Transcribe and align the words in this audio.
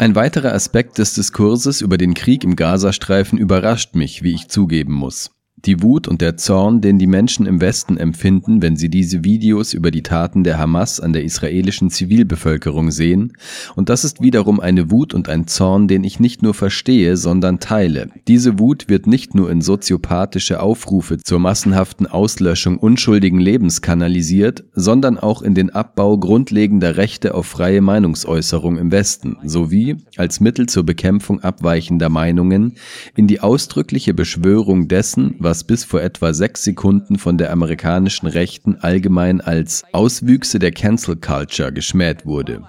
Ein 0.00 0.14
weiterer 0.14 0.52
Aspekt 0.52 0.98
des 0.98 1.14
Diskurses 1.14 1.80
über 1.80 1.96
den 1.96 2.12
Krieg 2.12 2.44
im 2.44 2.54
Gazastreifen 2.54 3.38
überrascht 3.38 3.94
mich, 3.94 4.22
wie 4.22 4.34
ich 4.34 4.48
zugeben 4.48 4.92
muss. 4.92 5.30
Die 5.66 5.82
Wut 5.82 6.08
und 6.08 6.22
der 6.22 6.38
Zorn, 6.38 6.80
den 6.80 6.98
die 6.98 7.06
Menschen 7.06 7.44
im 7.44 7.60
Westen 7.60 7.98
empfinden, 7.98 8.62
wenn 8.62 8.76
sie 8.76 8.88
diese 8.88 9.24
Videos 9.24 9.74
über 9.74 9.90
die 9.90 10.02
Taten 10.02 10.42
der 10.42 10.58
Hamas 10.58 11.00
an 11.00 11.12
der 11.12 11.22
israelischen 11.22 11.90
Zivilbevölkerung 11.90 12.90
sehen, 12.90 13.34
und 13.76 13.90
das 13.90 14.04
ist 14.04 14.22
wiederum 14.22 14.58
eine 14.58 14.90
Wut 14.90 15.12
und 15.12 15.28
ein 15.28 15.46
Zorn, 15.46 15.86
den 15.86 16.02
ich 16.02 16.18
nicht 16.18 16.42
nur 16.42 16.54
verstehe, 16.54 17.18
sondern 17.18 17.60
teile. 17.60 18.08
Diese 18.26 18.58
Wut 18.58 18.88
wird 18.88 19.06
nicht 19.06 19.34
nur 19.34 19.50
in 19.50 19.60
soziopathische 19.60 20.62
Aufrufe 20.62 21.18
zur 21.18 21.38
massenhaften 21.38 22.06
Auslöschung 22.06 22.78
unschuldigen 22.78 23.38
Lebens 23.38 23.82
kanalisiert, 23.82 24.64
sondern 24.72 25.18
auch 25.18 25.42
in 25.42 25.54
den 25.54 25.70
Abbau 25.70 26.16
grundlegender 26.16 26.96
Rechte 26.96 27.34
auf 27.34 27.46
freie 27.46 27.82
Meinungsäußerung 27.82 28.78
im 28.78 28.92
Westen, 28.92 29.36
sowie 29.44 29.96
als 30.16 30.40
Mittel 30.40 30.68
zur 30.68 30.84
Bekämpfung 30.84 31.40
abweichender 31.40 32.08
Meinungen 32.08 32.76
in 33.14 33.26
die 33.26 33.40
ausdrückliche 33.40 34.14
Beschwörung 34.14 34.88
dessen, 34.88 35.34
was 35.38 35.49
was 35.50 35.64
bis 35.64 35.82
vor 35.82 36.00
etwa 36.00 36.32
sechs 36.32 36.62
Sekunden 36.62 37.18
von 37.18 37.36
der 37.36 37.50
amerikanischen 37.50 38.28
Rechten 38.28 38.76
allgemein 38.76 39.40
als 39.40 39.82
Auswüchse 39.90 40.60
der 40.60 40.70
Cancel 40.70 41.16
Culture 41.16 41.72
geschmäht 41.72 42.24
wurde. 42.24 42.62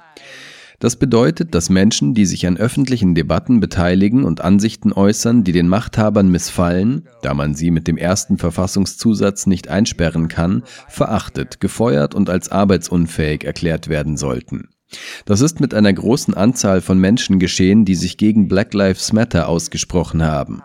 Das 0.80 0.96
bedeutet, 0.96 1.54
dass 1.54 1.70
Menschen, 1.70 2.16
die 2.16 2.26
sich 2.26 2.48
an 2.48 2.58
öffentlichen 2.58 3.14
Debatten 3.14 3.60
beteiligen 3.60 4.24
und 4.24 4.42
Ansichten 4.42 4.94
äußern, 4.94 5.44
die 5.44 5.52
den 5.52 5.68
Machthabern 5.68 6.30
missfallen, 6.30 7.08
da 7.22 7.36
man 7.36 7.54
sie 7.54 7.70
mit 7.70 7.88
dem 7.88 7.98
ersten 7.98 8.40
Verfassungszusatz 8.40 9.46
nicht 9.46 9.68
einsperren 9.68 10.28
kann, 10.28 10.64
verachtet, 10.88 11.60
gefeuert 11.60 12.16
und 12.16 12.32
als 12.32 12.50
arbeitsunfähig 12.50 13.44
erklärt 13.44 13.90
werden 13.90 14.18
sollten. 14.18 14.70
Das 15.26 15.42
ist 15.42 15.60
mit 15.60 15.76
einer 15.76 15.94
großen 15.94 16.34
Anzahl 16.34 16.82
von 16.82 16.98
Menschen 16.98 17.38
geschehen, 17.38 17.86
die 17.86 17.96
sich 17.96 18.18
gegen 18.18 18.48
Black 18.48 18.74
Lives 18.74 19.14
Matter 19.14 19.48
ausgesprochen 19.48 20.24
haben 20.24 20.64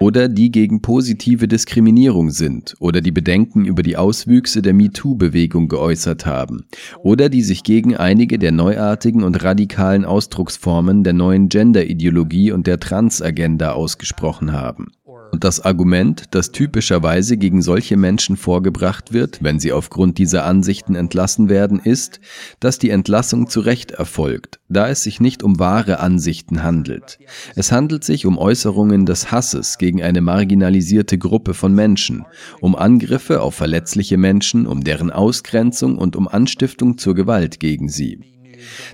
oder 0.00 0.28
die 0.28 0.50
gegen 0.50 0.82
positive 0.82 1.48
Diskriminierung 1.48 2.30
sind 2.30 2.74
oder 2.78 3.00
die 3.00 3.10
Bedenken 3.10 3.64
über 3.64 3.82
die 3.82 3.96
Auswüchse 3.96 4.62
der 4.62 4.74
MeToo-Bewegung 4.74 5.68
geäußert 5.68 6.26
haben 6.26 6.66
oder 7.02 7.28
die 7.28 7.42
sich 7.42 7.62
gegen 7.62 7.96
einige 7.96 8.38
der 8.38 8.52
neuartigen 8.52 9.22
und 9.22 9.42
radikalen 9.42 10.04
Ausdrucksformen 10.04 11.04
der 11.04 11.12
neuen 11.12 11.48
Gender-Ideologie 11.48 12.52
und 12.52 12.66
der 12.66 12.80
Trans-Agenda 12.80 13.72
ausgesprochen 13.72 14.52
haben. 14.52 14.92
Und 15.34 15.42
das 15.42 15.58
Argument, 15.58 16.26
das 16.30 16.52
typischerweise 16.52 17.36
gegen 17.36 17.60
solche 17.60 17.96
Menschen 17.96 18.36
vorgebracht 18.36 19.12
wird, 19.12 19.42
wenn 19.42 19.58
sie 19.58 19.72
aufgrund 19.72 20.18
dieser 20.18 20.44
Ansichten 20.44 20.94
entlassen 20.94 21.48
werden, 21.48 21.80
ist, 21.80 22.20
dass 22.60 22.78
die 22.78 22.90
Entlassung 22.90 23.48
zu 23.50 23.58
Recht 23.58 23.90
erfolgt, 23.90 24.60
da 24.68 24.88
es 24.88 25.02
sich 25.02 25.18
nicht 25.18 25.42
um 25.42 25.58
wahre 25.58 25.98
Ansichten 25.98 26.62
handelt. 26.62 27.18
Es 27.56 27.72
handelt 27.72 28.04
sich 28.04 28.26
um 28.26 28.38
Äußerungen 28.38 29.06
des 29.06 29.32
Hasses 29.32 29.76
gegen 29.78 30.04
eine 30.04 30.20
marginalisierte 30.20 31.18
Gruppe 31.18 31.52
von 31.52 31.74
Menschen, 31.74 32.24
um 32.60 32.76
Angriffe 32.76 33.40
auf 33.40 33.56
verletzliche 33.56 34.16
Menschen, 34.16 34.68
um 34.68 34.84
deren 34.84 35.10
Ausgrenzung 35.10 35.98
und 35.98 36.14
um 36.14 36.28
Anstiftung 36.28 36.96
zur 36.96 37.16
Gewalt 37.16 37.58
gegen 37.58 37.88
sie. 37.88 38.20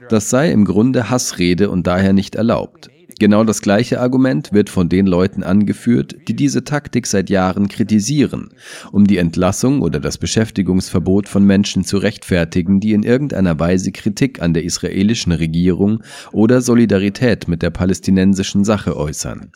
Das 0.09 0.31
sei 0.31 0.51
im 0.53 0.65
Grunde 0.65 1.11
Hassrede 1.11 1.69
und 1.69 1.87
daher 1.87 2.15
nicht 2.15 2.35
erlaubt. 2.35 2.89
Genau 3.21 3.45
das 3.45 3.61
gleiche 3.61 4.01
Argument 4.01 4.51
wird 4.55 4.71
von 4.71 4.89
den 4.89 5.07
Leuten 5.07 5.43
angeführt, 5.43 6.17
die 6.27 6.35
diese 6.35 6.65
Taktik 6.65 7.07
seit 7.07 7.29
Jahren 7.29 7.69
kritisieren, 7.69 8.49
um 8.93 9.07
die 9.07 9.19
Entlassung 9.19 9.83
oder 9.83 10.01
das 10.01 10.17
Beschäftigungsverbot 10.17 11.29
von 11.29 11.45
Menschen 11.45 11.85
zu 11.85 11.99
rechtfertigen, 11.99 12.81
die 12.81 12.95
in 12.95 13.03
irgendeiner 13.03 13.61
Weise 13.61 13.93
Kritik 13.93 14.41
an 14.41 14.55
der 14.55 14.65
israelischen 14.65 15.33
Regierung 15.33 16.03
oder 16.33 16.63
Solidarität 16.63 17.47
mit 17.47 17.61
der 17.61 17.69
palästinensischen 17.69 18.65
Sache 18.65 18.97
äußern. 18.97 19.53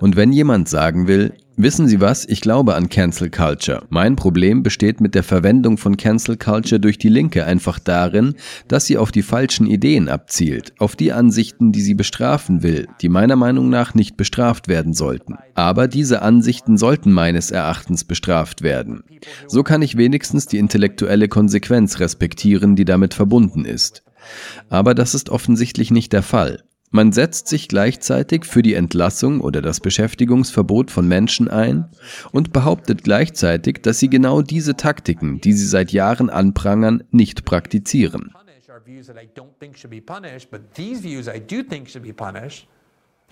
Und 0.00 0.16
wenn 0.16 0.30
jemand 0.30 0.68
sagen 0.68 1.08
will, 1.08 1.32
wissen 1.56 1.88
Sie 1.88 2.00
was, 2.00 2.26
ich 2.28 2.40
glaube 2.40 2.74
an 2.74 2.88
Cancel 2.88 3.30
Culture. 3.30 3.84
Mein 3.88 4.16
Problem 4.16 4.62
besteht 4.62 5.00
mit 5.00 5.14
der 5.14 5.22
Verwendung 5.22 5.78
von 5.78 5.96
Cancel 5.96 6.36
Culture 6.36 6.80
durch 6.80 6.98
die 6.98 7.08
Linke 7.08 7.44
einfach 7.44 7.78
darin, 7.78 8.34
dass 8.68 8.86
sie 8.86 8.98
auf 8.98 9.12
die 9.12 9.22
falschen 9.22 9.66
Ideen 9.66 10.08
abzielt, 10.08 10.72
auf 10.78 10.96
die 10.96 11.12
Ansichten, 11.12 11.72
die 11.72 11.80
sie 11.80 11.94
bestrafen 11.94 12.62
will, 12.62 12.86
die 13.00 13.08
meiner 13.08 13.36
Meinung 13.36 13.68
nach 13.68 13.94
nicht 13.94 14.16
bestraft 14.16 14.68
werden 14.68 14.92
sollten. 14.92 15.36
Aber 15.54 15.88
diese 15.88 16.22
Ansichten 16.22 16.76
sollten 16.76 17.12
meines 17.12 17.50
Erachtens 17.50 18.04
bestraft 18.04 18.62
werden. 18.62 19.02
So 19.46 19.62
kann 19.62 19.82
ich 19.82 19.96
wenigstens 19.96 20.46
die 20.46 20.58
intellektuelle 20.58 21.28
Konsequenz 21.28 22.00
respektieren, 22.00 22.76
die 22.76 22.84
damit 22.84 23.14
verbunden 23.14 23.64
ist. 23.64 24.02
Aber 24.68 24.94
das 24.94 25.14
ist 25.14 25.30
offensichtlich 25.30 25.90
nicht 25.90 26.12
der 26.12 26.22
Fall. 26.22 26.62
Man 26.90 27.12
setzt 27.12 27.48
sich 27.48 27.68
gleichzeitig 27.68 28.44
für 28.44 28.62
die 28.62 28.74
Entlassung 28.74 29.40
oder 29.40 29.60
das 29.60 29.80
Beschäftigungsverbot 29.80 30.90
von 30.90 31.08
Menschen 31.08 31.48
ein 31.48 31.90
und 32.32 32.52
behauptet 32.52 33.02
gleichzeitig, 33.02 33.82
dass 33.82 33.98
sie 33.98 34.08
genau 34.08 34.40
diese 34.40 34.76
Taktiken, 34.76 35.40
die 35.40 35.52
sie 35.52 35.66
seit 35.66 35.90
Jahren 35.92 36.30
anprangern, 36.30 37.02
nicht 37.10 37.44
praktizieren. 37.44 38.32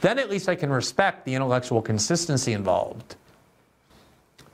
Then 0.00 0.18
at 0.18 0.28
least 0.28 0.48
I 0.48 0.56
can 0.56 0.72
respect 0.72 1.24
the 1.24 1.34
intellectual 1.34 1.80
consistency 1.80 2.52
involved. 2.52 3.16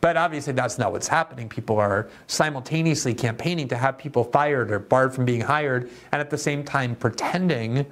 But 0.00 0.16
obviously, 0.16 0.54
that's 0.54 0.78
not 0.78 0.92
what's 0.92 1.10
happening. 1.10 1.48
People 1.48 1.78
are 1.78 2.08
simultaneously 2.26 3.14
campaigning 3.14 3.68
to 3.68 3.76
have 3.76 3.98
people 3.98 4.24
fired 4.24 4.70
or 4.70 4.78
barred 4.78 5.14
from 5.14 5.24
being 5.24 5.42
hired, 5.42 5.90
and 6.12 6.20
at 6.20 6.30
the 6.30 6.38
same 6.38 6.62
time 6.62 6.94
pretending 6.94 7.86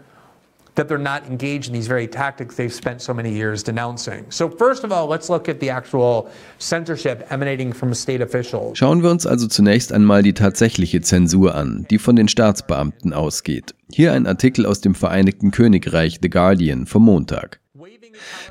that 0.79 0.89
they're 0.89 0.99
not 0.99 1.27
engaged 1.27 1.67
in 1.69 1.75
these 1.75 1.89
very 1.89 2.07
tactics 2.09 2.57
they've 2.57 2.73
spent 2.73 3.03
so 3.03 3.13
many 3.13 3.31
years 3.31 3.63
denouncing. 3.63 4.25
So 4.31 4.49
first 4.49 4.85
of 4.85 4.93
all, 4.93 5.09
let's 5.09 5.29
look 5.29 5.49
at 5.49 5.61
the 5.61 5.71
actual 5.71 6.31
censorship 6.59 7.27
emanating 7.31 7.75
from 7.75 7.93
state 7.95 8.23
officials. 8.23 8.79
Schauen 8.79 9.03
wir 9.03 9.11
uns 9.11 9.27
also 9.27 9.49
zunächst 9.49 9.93
einmal 9.93 10.23
die 10.23 10.35
tatsächliche 10.35 11.03
Zensur 11.03 11.55
an, 11.55 11.85
die 11.91 11.99
von 11.99 12.17
den 12.17 12.29
Staatsbeamten 12.29 13.13
ausgeht. 13.13 13.75
Hier 13.93 14.13
ein 14.13 14.27
Artikel 14.27 14.67
aus 14.67 14.81
dem 14.81 14.95
Vereinigten 14.95 15.51
Königreich 15.51 16.21
The 16.23 16.31
Guardian 16.31 16.87
vom 16.87 17.05
Montag. 17.05 17.61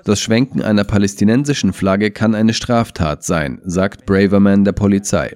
Das 0.04 0.20
Schwenken 0.20 0.62
einer 0.62 0.84
palästinensischen 0.84 1.74
Flagge 1.74 2.12
kann 2.12 2.36
eine 2.36 2.54
Straftat 2.54 3.24
sein, 3.24 3.60
sagt 3.66 4.06
Braverman 4.06 4.66
der 4.66 4.72
Polizei. 4.74 5.36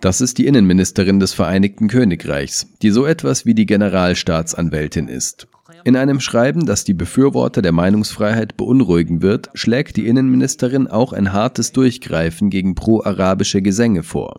Das 0.00 0.22
ist 0.22 0.38
die 0.38 0.46
Innenministerin 0.46 1.20
des 1.20 1.34
Vereinigten 1.34 1.88
Königreichs, 1.88 2.66
die 2.80 2.90
so 2.90 3.04
etwas 3.04 3.44
wie 3.44 3.54
die 3.54 3.66
Generalstaatsanwältin 3.66 5.08
ist. 5.08 5.46
In 5.84 5.96
einem 5.96 6.20
Schreiben, 6.20 6.66
das 6.66 6.84
die 6.84 6.94
Befürworter 6.94 7.62
der 7.62 7.72
Meinungsfreiheit 7.72 8.56
beunruhigen 8.56 9.22
wird, 9.22 9.50
schlägt 9.54 9.96
die 9.96 10.06
Innenministerin 10.06 10.86
auch 10.86 11.12
ein 11.12 11.32
hartes 11.32 11.72
Durchgreifen 11.72 12.50
gegen 12.50 12.74
pro-arabische 12.74 13.62
Gesänge 13.62 14.02
vor. 14.02 14.36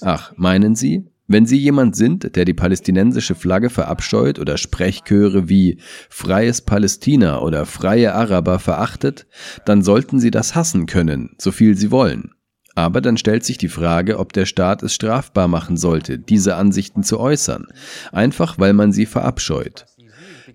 Ach, 0.00 0.32
meinen 0.36 0.74
Sie? 0.74 1.04
Wenn 1.26 1.46
Sie 1.46 1.56
jemand 1.56 1.96
sind, 1.96 2.36
der 2.36 2.44
die 2.44 2.52
palästinensische 2.52 3.34
Flagge 3.34 3.70
verabscheut 3.70 4.38
oder 4.38 4.58
Sprechchöre 4.58 5.48
wie 5.48 5.78
Freies 6.10 6.60
Palästina 6.60 7.40
oder 7.40 7.64
Freie 7.64 8.14
Araber 8.14 8.58
verachtet, 8.58 9.26
dann 9.64 9.82
sollten 9.82 10.20
Sie 10.20 10.30
das 10.30 10.54
hassen 10.54 10.84
können, 10.84 11.34
so 11.38 11.50
viel 11.50 11.76
Sie 11.76 11.90
wollen. 11.90 12.34
Aber 12.74 13.00
dann 13.00 13.16
stellt 13.16 13.44
sich 13.44 13.56
die 13.56 13.68
Frage, 13.68 14.18
ob 14.18 14.32
der 14.32 14.46
Staat 14.46 14.82
es 14.82 14.94
strafbar 14.94 15.48
machen 15.48 15.76
sollte, 15.76 16.18
diese 16.18 16.56
Ansichten 16.56 17.04
zu 17.04 17.20
äußern, 17.20 17.66
einfach 18.10 18.58
weil 18.58 18.72
man 18.72 18.92
sie 18.92 19.06
verabscheut. 19.06 19.86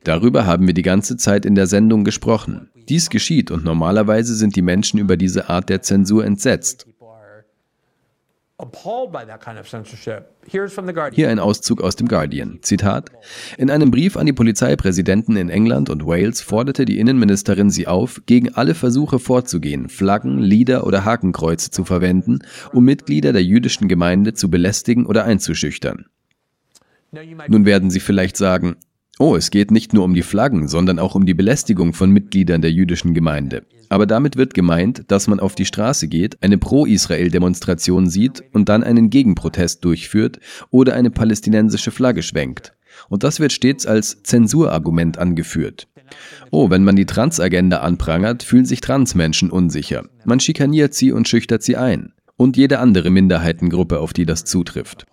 Darüber 0.03 0.45
haben 0.45 0.67
wir 0.67 0.73
die 0.73 0.81
ganze 0.81 1.17
Zeit 1.17 1.45
in 1.45 1.55
der 1.55 1.67
Sendung 1.67 2.03
gesprochen. 2.03 2.69
Dies 2.87 3.09
geschieht 3.09 3.51
und 3.51 3.63
normalerweise 3.63 4.35
sind 4.35 4.55
die 4.55 4.61
Menschen 4.61 4.99
über 4.99 5.17
diese 5.17 5.49
Art 5.49 5.69
der 5.69 5.81
Zensur 5.81 6.25
entsetzt. 6.25 6.87
Hier 11.13 11.29
ein 11.29 11.39
Auszug 11.39 11.81
aus 11.81 11.95
dem 11.95 12.07
Guardian. 12.09 12.59
Zitat. 12.61 13.09
In 13.57 13.71
einem 13.71 13.89
Brief 13.89 14.17
an 14.17 14.25
die 14.25 14.33
Polizeipräsidenten 14.33 15.37
in 15.37 15.49
England 15.49 15.89
und 15.89 16.05
Wales 16.05 16.41
forderte 16.41 16.83
die 16.83 16.99
Innenministerin 16.99 17.69
sie 17.69 17.87
auf, 17.87 18.21
gegen 18.25 18.53
alle 18.55 18.75
Versuche 18.75 19.19
vorzugehen, 19.19 19.87
Flaggen, 19.87 20.39
Lieder 20.39 20.85
oder 20.85 21.05
Hakenkreuze 21.05 21.71
zu 21.71 21.85
verwenden, 21.85 22.39
um 22.73 22.83
Mitglieder 22.83 23.31
der 23.31 23.43
jüdischen 23.43 23.87
Gemeinde 23.87 24.33
zu 24.33 24.49
belästigen 24.49 25.05
oder 25.05 25.23
einzuschüchtern. 25.23 26.07
Nun 27.47 27.65
werden 27.65 27.89
Sie 27.89 28.01
vielleicht 28.01 28.35
sagen, 28.35 28.75
Oh, 29.21 29.35
es 29.35 29.51
geht 29.51 29.69
nicht 29.69 29.91
nur 29.91 30.05
um 30.05 30.13
die 30.13 30.23
Flaggen, 30.23 30.69
sondern 30.69 30.97
auch 30.97 31.13
um 31.13 31.25
die 31.25 31.33
Belästigung 31.33 31.91
von 31.91 32.09
Mitgliedern 32.09 32.61
der 32.61 32.71
jüdischen 32.71 33.13
Gemeinde. 33.13 33.65
Aber 33.89 34.05
damit 34.05 34.37
wird 34.37 34.53
gemeint, 34.53 35.03
dass 35.09 35.27
man 35.27 35.41
auf 35.41 35.55
die 35.55 35.65
Straße 35.65 36.07
geht, 36.07 36.41
eine 36.41 36.57
Pro-Israel-Demonstration 36.57 38.09
sieht 38.09 38.41
und 38.53 38.69
dann 38.69 38.81
einen 38.81 39.09
Gegenprotest 39.09 39.83
durchführt 39.83 40.39
oder 40.71 40.93
eine 40.93 41.11
palästinensische 41.11 41.91
Flagge 41.91 42.21
schwenkt. 42.21 42.73
Und 43.09 43.23
das 43.23 43.41
wird 43.41 43.51
stets 43.51 43.85
als 43.85 44.23
Zensurargument 44.23 45.17
angeführt. 45.17 45.89
Oh, 46.49 46.69
wenn 46.69 46.85
man 46.85 46.95
die 46.95 47.05
Transagenda 47.05 47.81
anprangert, 47.81 48.41
fühlen 48.41 48.65
sich 48.65 48.79
Transmenschen 48.79 49.51
unsicher. 49.51 50.05
Man 50.23 50.39
schikaniert 50.39 50.93
sie 50.93 51.11
und 51.11 51.27
schüchtert 51.27 51.61
sie 51.61 51.75
ein. 51.75 52.13
Und 52.37 52.55
jede 52.55 52.79
andere 52.79 53.09
Minderheitengruppe, 53.09 53.99
auf 53.99 54.13
die 54.13 54.25
das 54.25 54.45
zutrifft. 54.45 55.05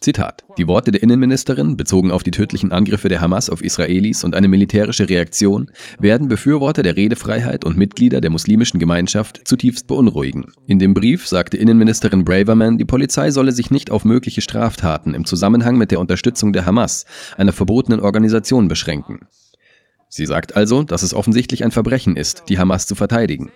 Zitat. 0.00 0.44
Die 0.56 0.66
Worte 0.66 0.92
der 0.92 1.02
Innenministerin, 1.02 1.76
bezogen 1.76 2.10
auf 2.10 2.22
die 2.22 2.30
tödlichen 2.30 2.72
Angriffe 2.72 3.10
der 3.10 3.20
Hamas 3.20 3.50
auf 3.50 3.62
Israelis 3.62 4.24
und 4.24 4.34
eine 4.34 4.48
militärische 4.48 5.10
Reaktion, 5.10 5.70
werden 5.98 6.28
Befürworter 6.28 6.82
der 6.82 6.96
Redefreiheit 6.96 7.66
und 7.66 7.76
Mitglieder 7.76 8.22
der 8.22 8.30
muslimischen 8.30 8.80
Gemeinschaft 8.80 9.42
zutiefst 9.44 9.86
beunruhigen. 9.86 10.52
In 10.66 10.78
dem 10.78 10.94
Brief 10.94 11.28
sagte 11.28 11.58
Innenministerin 11.58 12.24
Braverman, 12.24 12.78
die 12.78 12.86
Polizei 12.86 13.30
solle 13.30 13.52
sich 13.52 13.70
nicht 13.70 13.90
auf 13.90 14.06
mögliche 14.06 14.40
Straftaten 14.40 15.12
im 15.12 15.26
Zusammenhang 15.26 15.76
mit 15.76 15.90
der 15.90 16.00
Unterstützung 16.00 16.54
der 16.54 16.64
Hamas, 16.64 17.04
einer 17.36 17.52
verbotenen 17.52 18.00
Organisation, 18.00 18.68
beschränken. 18.68 19.26
Sie 20.08 20.26
sagt 20.26 20.56
also, 20.56 20.82
dass 20.82 21.02
es 21.02 21.14
offensichtlich 21.14 21.62
ein 21.62 21.70
Verbrechen 21.70 22.16
ist, 22.16 22.44
die 22.48 22.58
Hamas 22.58 22.86
zu 22.86 22.94
verteidigen. 22.94 23.50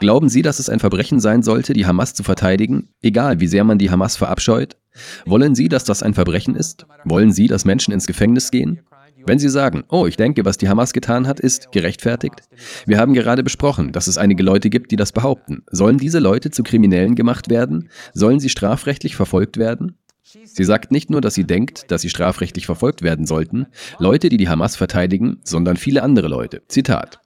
Glauben 0.00 0.28
Sie, 0.28 0.42
dass 0.42 0.58
es 0.58 0.68
ein 0.68 0.80
Verbrechen 0.80 1.20
sein 1.20 1.42
sollte, 1.42 1.74
die 1.74 1.86
Hamas 1.86 2.14
zu 2.14 2.24
verteidigen, 2.24 2.88
egal 3.02 3.40
wie 3.40 3.46
sehr 3.46 3.62
man 3.62 3.78
die 3.78 3.90
Hamas 3.90 4.16
verabscheut? 4.16 4.76
Wollen 5.24 5.54
Sie, 5.54 5.68
dass 5.68 5.84
das 5.84 6.02
ein 6.02 6.14
Verbrechen 6.14 6.54
ist? 6.54 6.86
Wollen 7.04 7.32
Sie, 7.32 7.46
dass 7.46 7.64
Menschen 7.64 7.92
ins 7.92 8.06
Gefängnis 8.06 8.50
gehen? 8.50 8.80
Wenn 9.24 9.38
Sie 9.38 9.48
sagen, 9.48 9.84
oh, 9.88 10.06
ich 10.06 10.16
denke, 10.16 10.44
was 10.44 10.58
die 10.58 10.68
Hamas 10.68 10.92
getan 10.92 11.26
hat, 11.26 11.38
ist 11.38 11.70
gerechtfertigt. 11.70 12.42
Wir 12.86 12.98
haben 12.98 13.14
gerade 13.14 13.42
besprochen, 13.42 13.92
dass 13.92 14.08
es 14.08 14.18
einige 14.18 14.42
Leute 14.42 14.68
gibt, 14.68 14.90
die 14.90 14.96
das 14.96 15.12
behaupten. 15.12 15.62
Sollen 15.70 15.98
diese 15.98 16.18
Leute 16.18 16.50
zu 16.50 16.62
Kriminellen 16.62 17.14
gemacht 17.14 17.48
werden? 17.48 17.88
Sollen 18.14 18.40
sie 18.40 18.48
strafrechtlich 18.48 19.14
verfolgt 19.14 19.58
werden? 19.58 19.96
Sie 20.44 20.64
sagt 20.64 20.90
nicht 20.90 21.10
nur, 21.10 21.20
dass 21.20 21.34
sie 21.34 21.44
denkt, 21.44 21.90
dass 21.90 22.02
sie 22.02 22.08
strafrechtlich 22.08 22.66
verfolgt 22.66 23.02
werden 23.02 23.26
sollten, 23.26 23.66
Leute, 23.98 24.28
die 24.28 24.38
die 24.38 24.48
Hamas 24.48 24.76
verteidigen, 24.76 25.38
sondern 25.44 25.76
viele 25.76 26.02
andere 26.02 26.28
Leute. 26.28 26.62
Zitat. 26.68 27.21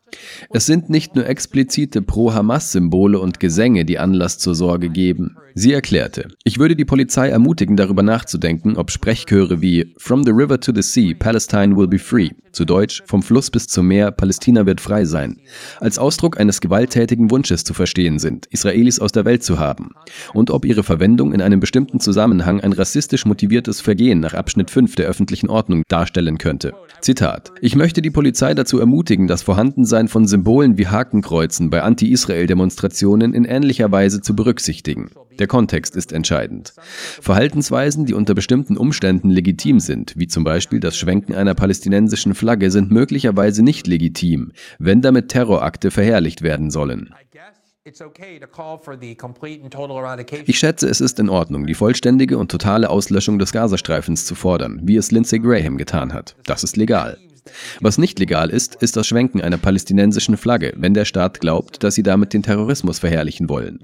Es 0.51 0.67
sind 0.67 0.89
nicht 0.89 1.17
nur 1.17 1.27
explizite 1.27 2.03
Pro-Hamas-Symbole 2.03 3.19
und 3.19 3.41
Gesänge, 3.41 3.85
die 3.85 3.99
Anlass 3.99 4.39
zur 4.39 4.55
Sorge 4.55 4.89
geben. 4.89 5.37
Sie 5.55 5.73
erklärte, 5.73 6.29
ich 6.45 6.59
würde 6.59 6.77
die 6.77 6.85
Polizei 6.85 7.29
ermutigen, 7.29 7.77
darüber 7.77 8.03
nachzudenken, 8.03 8.77
ob 8.77 8.91
Sprechchöre 8.91 9.63
wie 9.63 9.95
From 9.97 10.23
the 10.23 10.31
River 10.31 10.61
to 10.61 10.71
the 10.75 10.83
Sea, 10.83 11.15
Palestine 11.19 11.77
will 11.77 11.89
be 11.89 11.99
free, 11.99 12.31
zu 12.53 12.67
Deutsch 12.67 13.03
Vom 13.07 13.23
Fluss 13.23 13.51
bis 13.51 13.67
zum 13.67 13.89
Meer, 13.89 14.11
Palästina 14.11 14.67
wird 14.67 14.83
frei 14.83 15.07
sein, 15.07 15.41
als 15.81 15.99
Ausdruck 15.99 16.39
eines 16.39 16.61
gewalttätigen 16.61 17.31
Wunsches 17.31 17.65
zu 17.65 17.73
verstehen 17.73 18.19
sind, 18.19 18.45
Israelis 18.51 19.01
aus 19.01 19.13
der 19.13 19.25
Welt 19.25 19.45
zu 19.45 19.59
haben, 19.59 19.93
und 20.35 20.51
ob 20.51 20.67
ihre 20.67 20.83
Verwendung 20.83 21.33
in 21.33 21.41
einem 21.41 21.61
bestimmten 21.61 22.01
Zusammenhang 22.01 22.61
ein 22.61 22.75
rassistisch 22.75 23.25
motiviertes 23.25 23.81
Vergehen 23.81 24.21
nach 24.21 24.35
Abschnitt 24.35 24.71
5 24.71 24.95
der 24.97 25.07
öffentlichen 25.07 25.49
Ordnung 25.49 25.85
darstellen 25.89 26.37
könnte. 26.37 26.75
Zitat. 27.07 27.53
Ich 27.61 27.77
möchte 27.77 28.03
die 28.03 28.11
Polizei 28.11 28.53
dazu 28.53 28.81
ermutigen, 28.81 29.29
das 29.29 29.43
Vorhandensein 29.43 30.09
von 30.09 30.27
Symbolen 30.27 30.77
wie 30.77 30.89
Hakenkreuzen 30.89 31.71
bei 31.71 31.85
Anti-Israel-Demonstrationen 31.85 33.33
in 33.33 33.45
ähnlicher 33.45 33.93
Weise 33.93 34.23
zu 34.23 34.35
berücksichtigen. 34.35 35.13
Der 35.39 35.47
Kontext 35.47 35.95
ist 35.95 36.13
entscheidend. 36.13 36.75
Verhaltensweisen, 37.21 38.07
die 38.07 38.15
unter 38.15 38.35
bestimmten 38.35 38.77
Umständen 38.77 39.31
legitim 39.31 39.79
sind, 39.79 40.15
wie 40.17 40.27
zum 40.27 40.43
Beispiel 40.43 40.81
das 40.81 40.97
Schwenken 40.97 41.37
einer 41.37 41.55
palästinensischen 41.55 42.35
Flagge, 42.35 42.73
sind 42.73 42.91
möglicherweise 42.91 43.63
nicht 43.63 43.87
legitim, 43.87 44.51
wenn 44.81 45.01
damit 45.01 45.29
Terrorakte 45.29 45.93
verherrlicht 45.93 46.43
werden 46.43 46.73
sollen. 46.73 47.15
Ich 50.47 50.59
schätze, 50.59 50.89
es 50.89 51.01
ist 51.01 51.21
in 51.21 51.29
Ordnung, 51.29 51.67
die 51.67 51.75
vollständige 51.75 52.37
und 52.37 52.51
totale 52.51 52.91
Auslöschung 52.91 53.39
des 53.39 53.53
Gazastreifens 53.53 54.27
zu 54.27 54.35
fordern, 54.35 54.81
wie 54.83 54.97
es 54.97 55.13
Lindsey 55.13 55.39
Graham 55.39 55.79
getan 55.79 56.13
hat. 56.13 56.35
Das 56.47 56.65
ist 56.65 56.77
legal. 56.77 57.17
Was 57.81 57.97
nicht 57.97 58.19
legal 58.19 58.51
ist, 58.51 58.75
ist 58.77 58.97
das 58.97 59.07
Schwenken 59.07 59.41
einer 59.41 59.57
palästinensischen 59.57 60.37
Flagge, 60.37 60.73
wenn 60.77 60.95
der 60.95 61.05
Staat 61.05 61.41
glaubt, 61.41 61.85
dass 61.85 61.95
sie 61.95 62.03
damit 62.03 62.33
den 62.33 62.43
Terrorismus 62.43 62.99
verherrlichen 62.99 63.49
wollen. 63.49 63.79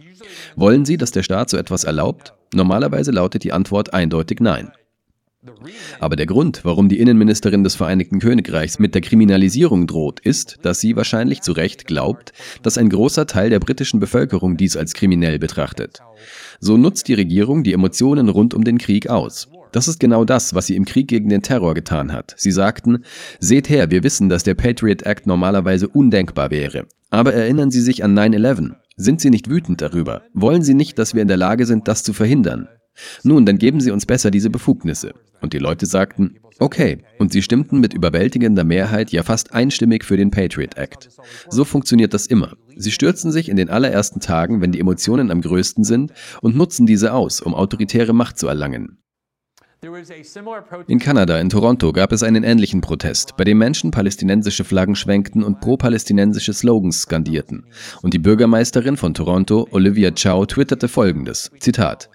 Wollen 0.56 0.84
Sie, 0.84 0.96
dass 0.96 1.12
der 1.12 1.22
Staat 1.22 1.50
so 1.50 1.56
etwas 1.56 1.84
erlaubt? 1.84 2.34
Normalerweise 2.52 3.12
lautet 3.12 3.44
die 3.44 3.52
Antwort 3.52 3.94
eindeutig 3.94 4.40
nein. 4.40 4.72
Aber 5.98 6.14
der 6.16 6.26
Grund, 6.26 6.64
warum 6.64 6.88
die 6.88 7.00
Innenministerin 7.00 7.64
des 7.64 7.74
Vereinigten 7.74 8.20
Königreichs 8.20 8.78
mit 8.78 8.94
der 8.94 9.02
Kriminalisierung 9.02 9.86
droht, 9.86 10.20
ist, 10.20 10.58
dass 10.62 10.80
sie 10.80 10.94
wahrscheinlich 10.94 11.40
zu 11.42 11.52
Recht 11.52 11.86
glaubt, 11.86 12.32
dass 12.62 12.78
ein 12.78 12.88
großer 12.88 13.26
Teil 13.26 13.50
der 13.50 13.58
britischen 13.58 13.98
Bevölkerung 13.98 14.56
dies 14.56 14.76
als 14.76 14.94
kriminell 14.94 15.38
betrachtet. 15.38 16.00
So 16.60 16.76
nutzt 16.76 17.08
die 17.08 17.14
Regierung 17.14 17.64
die 17.64 17.72
Emotionen 17.72 18.28
rund 18.28 18.54
um 18.54 18.62
den 18.62 18.78
Krieg 18.78 19.08
aus. 19.08 19.48
Das 19.72 19.88
ist 19.88 19.98
genau 19.98 20.24
das, 20.24 20.54
was 20.54 20.66
sie 20.66 20.76
im 20.76 20.84
Krieg 20.84 21.08
gegen 21.08 21.28
den 21.28 21.42
Terror 21.42 21.74
getan 21.74 22.12
hat. 22.12 22.34
Sie 22.36 22.52
sagten, 22.52 23.04
seht 23.40 23.68
her, 23.68 23.90
wir 23.90 24.04
wissen, 24.04 24.28
dass 24.28 24.44
der 24.44 24.54
Patriot 24.54 25.02
Act 25.02 25.26
normalerweise 25.26 25.88
undenkbar 25.88 26.50
wäre. 26.50 26.86
Aber 27.10 27.32
erinnern 27.32 27.70
Sie 27.70 27.80
sich 27.80 28.04
an 28.04 28.16
9-11. 28.16 28.74
Sind 28.96 29.20
Sie 29.20 29.30
nicht 29.30 29.48
wütend 29.48 29.80
darüber? 29.80 30.22
Wollen 30.34 30.62
Sie 30.62 30.74
nicht, 30.74 30.98
dass 30.98 31.14
wir 31.14 31.22
in 31.22 31.28
der 31.28 31.36
Lage 31.38 31.66
sind, 31.66 31.88
das 31.88 32.02
zu 32.02 32.12
verhindern? 32.12 32.68
Nun, 33.22 33.46
dann 33.46 33.58
geben 33.58 33.80
Sie 33.80 33.90
uns 33.90 34.06
besser 34.06 34.30
diese 34.30 34.50
Befugnisse. 34.50 35.14
Und 35.40 35.52
die 35.52 35.58
Leute 35.58 35.86
sagten, 35.86 36.36
okay. 36.58 36.98
Und 37.18 37.32
sie 37.32 37.42
stimmten 37.42 37.80
mit 37.80 37.94
überwältigender 37.94 38.64
Mehrheit 38.64 39.10
ja 39.10 39.22
fast 39.22 39.52
einstimmig 39.52 40.04
für 40.04 40.16
den 40.16 40.30
Patriot 40.30 40.76
Act. 40.76 41.10
So 41.50 41.64
funktioniert 41.64 42.14
das 42.14 42.26
immer. 42.26 42.56
Sie 42.76 42.92
stürzen 42.92 43.32
sich 43.32 43.48
in 43.48 43.56
den 43.56 43.68
allerersten 43.68 44.20
Tagen, 44.20 44.60
wenn 44.60 44.72
die 44.72 44.80
Emotionen 44.80 45.30
am 45.30 45.40
größten 45.40 45.84
sind, 45.84 46.12
und 46.40 46.56
nutzen 46.56 46.86
diese 46.86 47.12
aus, 47.12 47.40
um 47.40 47.54
autoritäre 47.54 48.12
Macht 48.12 48.38
zu 48.38 48.46
erlangen. 48.46 48.98
In 50.86 51.00
Kanada, 51.00 51.40
in 51.40 51.48
Toronto, 51.48 51.92
gab 51.92 52.12
es 52.12 52.22
einen 52.22 52.44
ähnlichen 52.44 52.80
Protest, 52.82 53.36
bei 53.36 53.42
dem 53.42 53.58
Menschen 53.58 53.90
palästinensische 53.90 54.62
Flaggen 54.62 54.94
schwenkten 54.94 55.42
und 55.42 55.60
pro-palästinensische 55.60 56.52
Slogans 56.52 57.02
skandierten. 57.02 57.66
Und 58.00 58.14
die 58.14 58.20
Bürgermeisterin 58.20 58.96
von 58.96 59.12
Toronto, 59.12 59.66
Olivia 59.72 60.12
Chow, 60.12 60.46
twitterte 60.46 60.86
folgendes, 60.86 61.50
Zitat, 61.58 62.10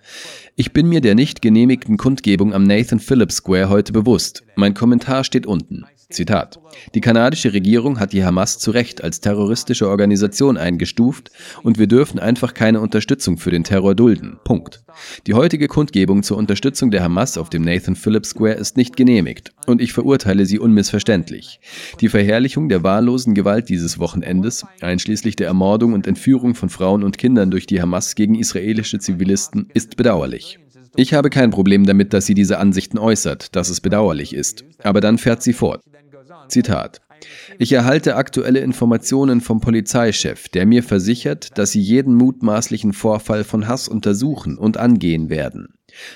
ich 0.59 0.73
bin 0.73 0.89
mir 0.89 1.01
der 1.01 1.13
nicht 1.13 1.43
genehmigten 1.43 1.97
Kundgebung 1.97 2.51
am 2.51 2.63
Nathan 2.63 2.99
Phillips 2.99 3.35
Square 3.35 3.69
heute 3.69 3.93
bewusst. 3.93 4.41
Mein 4.55 4.73
Kommentar 4.73 5.23
steht 5.23 5.45
unten. 5.45 5.85
Zitat. 6.09 6.59
Die 6.95 7.01
kanadische 7.01 7.51
Regierung 7.51 7.99
hat 7.99 8.13
die 8.13 8.23
Hamas 8.23 8.59
zu 8.59 8.71
Recht 8.71 9.03
als 9.03 9.19
terroristische 9.19 9.89
Organisation 9.89 10.55
eingestuft 10.55 11.31
und 11.63 11.77
wir 11.79 11.87
dürfen 11.87 12.17
einfach 12.17 12.53
keine 12.53 12.79
Unterstützung 12.79 13.37
für 13.37 13.51
den 13.51 13.65
Terror 13.65 13.93
dulden. 13.93 14.39
Punkt. 14.45 14.83
Die 15.27 15.33
heutige 15.33 15.67
Kundgebung 15.67 16.23
zur 16.23 16.37
Unterstützung 16.37 16.91
der 16.91 17.03
Hamas 17.03 17.37
auf 17.37 17.49
dem 17.49 17.61
Nathan 17.61 17.97
Phillips 17.97 18.29
Square 18.29 18.53
ist 18.53 18.77
nicht 18.77 18.95
genehmigt 18.95 19.51
und 19.65 19.81
ich 19.81 19.91
verurteile 19.91 20.45
sie 20.45 20.59
unmissverständlich. 20.59 21.59
Die 21.99 22.09
Verherrlichung 22.09 22.69
der 22.69 22.83
wahllosen 22.83 23.35
Gewalt 23.35 23.67
dieses 23.67 23.99
Wochenendes, 23.99 24.65
einschließlich 24.79 25.35
der 25.35 25.47
Ermordung 25.47 25.91
und 25.91 26.07
Entführung 26.07 26.55
von 26.55 26.69
Frauen 26.69 27.03
und 27.03 27.17
Kindern 27.17 27.51
durch 27.51 27.67
die 27.67 27.81
Hamas 27.81 28.15
gegen 28.15 28.35
israelische 28.35 28.99
Zivilisten, 28.99 29.69
ist 29.73 29.97
bedauerlich. 29.97 30.57
Ich 30.95 31.13
habe 31.13 31.29
kein 31.29 31.51
Problem 31.51 31.85
damit, 31.85 32.13
dass 32.13 32.25
sie 32.25 32.33
diese 32.33 32.59
Ansichten 32.59 32.97
äußert, 32.97 33.55
dass 33.55 33.69
es 33.69 33.81
bedauerlich 33.81 34.33
ist. 34.33 34.63
Aber 34.83 35.01
dann 35.01 35.17
fährt 35.17 35.43
sie 35.43 35.53
fort. 35.53 35.83
Zitat. 36.47 37.01
Ich 37.57 37.71
erhalte 37.71 38.15
aktuelle 38.15 38.59
Informationen 38.59 39.41
vom 39.41 39.59
Polizeichef, 39.59 40.49
der 40.49 40.65
mir 40.65 40.83
versichert, 40.83 41.57
dass 41.57 41.71
sie 41.71 41.81
jeden 41.81 42.13
mutmaßlichen 42.13 42.93
Vorfall 42.93 43.43
von 43.43 43.67
Hass 43.67 43.87
untersuchen 43.87 44.57
und 44.57 44.77
angehen 44.77 45.29
werden. 45.29 45.69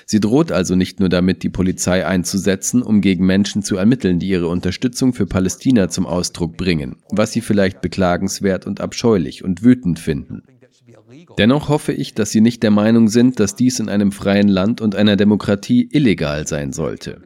Sie 0.06 0.20
droht 0.20 0.52
also 0.52 0.76
nicht 0.76 1.00
nur 1.00 1.08
damit, 1.08 1.42
die 1.42 1.48
Polizei 1.48 2.06
einzusetzen, 2.06 2.82
um 2.82 3.00
gegen 3.00 3.26
Menschen 3.26 3.62
zu 3.62 3.76
ermitteln, 3.76 4.18
die 4.20 4.28
ihre 4.28 4.46
Unterstützung 4.48 5.12
für 5.12 5.26
Palästina 5.26 5.88
zum 5.88 6.06
Ausdruck 6.06 6.56
bringen, 6.56 6.96
was 7.10 7.32
sie 7.32 7.40
vielleicht 7.40 7.80
beklagenswert 7.80 8.66
und 8.66 8.80
abscheulich 8.80 9.42
und 9.42 9.64
wütend 9.64 9.98
finden. 9.98 10.42
Dennoch 11.38 11.68
hoffe 11.68 11.92
ich, 11.92 12.14
dass 12.14 12.30
Sie 12.30 12.40
nicht 12.40 12.62
der 12.62 12.70
Meinung 12.70 13.08
sind, 13.08 13.40
dass 13.40 13.54
dies 13.54 13.80
in 13.80 13.88
einem 13.88 14.12
freien 14.12 14.48
Land 14.48 14.80
und 14.80 14.94
einer 14.94 15.16
Demokratie 15.16 15.88
illegal 15.90 16.46
sein 16.46 16.72
sollte. 16.72 17.22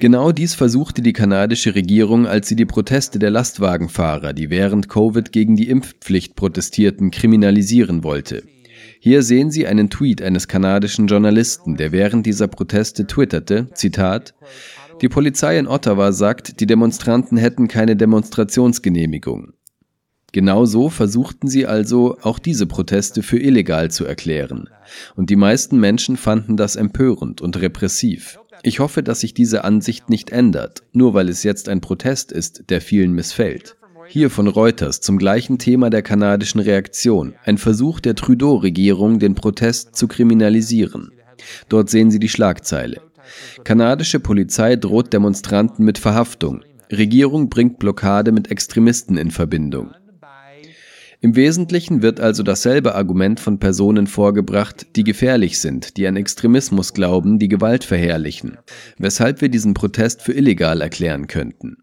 Genau 0.00 0.32
dies 0.32 0.54
versuchte 0.54 1.02
die 1.02 1.12
kanadische 1.12 1.74
Regierung, 1.74 2.26
als 2.26 2.48
sie 2.48 2.56
die 2.56 2.66
Proteste 2.66 3.18
der 3.18 3.30
Lastwagenfahrer, 3.30 4.32
die 4.32 4.50
während 4.50 4.88
Covid 4.88 5.32
gegen 5.32 5.56
die 5.56 5.68
Impfpflicht 5.68 6.36
protestierten, 6.36 7.10
kriminalisieren 7.10 8.04
wollte. 8.04 8.42
Hier 9.00 9.22
sehen 9.22 9.50
Sie 9.50 9.66
einen 9.66 9.90
Tweet 9.90 10.22
eines 10.22 10.48
kanadischen 10.48 11.06
Journalisten, 11.06 11.76
der 11.76 11.92
während 11.92 12.26
dieser 12.26 12.48
Proteste 12.48 13.06
twitterte, 13.06 13.68
Zitat, 13.74 14.34
die 15.02 15.08
Polizei 15.08 15.58
in 15.58 15.66
Ottawa 15.66 16.12
sagt, 16.12 16.60
die 16.60 16.66
Demonstranten 16.66 17.36
hätten 17.36 17.68
keine 17.68 17.96
Demonstrationsgenehmigung. 17.96 19.52
Genau 20.36 20.66
so 20.66 20.90
versuchten 20.90 21.48
sie 21.48 21.64
also, 21.64 22.18
auch 22.20 22.38
diese 22.38 22.66
Proteste 22.66 23.22
für 23.22 23.38
illegal 23.38 23.90
zu 23.90 24.04
erklären. 24.04 24.68
Und 25.14 25.30
die 25.30 25.34
meisten 25.34 25.80
Menschen 25.80 26.18
fanden 26.18 26.58
das 26.58 26.76
empörend 26.76 27.40
und 27.40 27.58
repressiv. 27.58 28.38
Ich 28.62 28.78
hoffe, 28.78 29.02
dass 29.02 29.20
sich 29.20 29.32
diese 29.32 29.64
Ansicht 29.64 30.10
nicht 30.10 30.28
ändert, 30.28 30.82
nur 30.92 31.14
weil 31.14 31.30
es 31.30 31.42
jetzt 31.42 31.70
ein 31.70 31.80
Protest 31.80 32.32
ist, 32.32 32.64
der 32.68 32.82
vielen 32.82 33.12
missfällt. 33.12 33.78
Hier 34.08 34.28
von 34.28 34.46
Reuters 34.46 35.00
zum 35.00 35.16
gleichen 35.16 35.56
Thema 35.56 35.88
der 35.88 36.02
kanadischen 36.02 36.60
Reaktion, 36.60 37.32
ein 37.46 37.56
Versuch 37.56 38.00
der 38.00 38.14
Trudeau-Regierung, 38.14 39.18
den 39.18 39.36
Protest 39.36 39.96
zu 39.96 40.06
kriminalisieren. 40.06 41.12
Dort 41.70 41.88
sehen 41.88 42.10
Sie 42.10 42.18
die 42.18 42.28
Schlagzeile. 42.28 43.00
Kanadische 43.64 44.20
Polizei 44.20 44.76
droht 44.76 45.14
Demonstranten 45.14 45.82
mit 45.82 45.96
Verhaftung. 45.96 46.60
Regierung 46.92 47.48
bringt 47.48 47.78
Blockade 47.78 48.32
mit 48.32 48.50
Extremisten 48.50 49.16
in 49.16 49.30
Verbindung. 49.30 49.94
Im 51.20 51.34
Wesentlichen 51.34 52.02
wird 52.02 52.20
also 52.20 52.42
dasselbe 52.42 52.94
Argument 52.94 53.40
von 53.40 53.58
Personen 53.58 54.06
vorgebracht, 54.06 54.86
die 54.96 55.04
gefährlich 55.04 55.60
sind, 55.60 55.96
die 55.96 56.06
an 56.06 56.16
Extremismus 56.16 56.92
glauben, 56.92 57.38
die 57.38 57.48
Gewalt 57.48 57.84
verherrlichen, 57.84 58.58
weshalb 58.98 59.40
wir 59.40 59.48
diesen 59.48 59.74
Protest 59.74 60.22
für 60.22 60.32
illegal 60.32 60.80
erklären 60.80 61.26
könnten. 61.26 61.78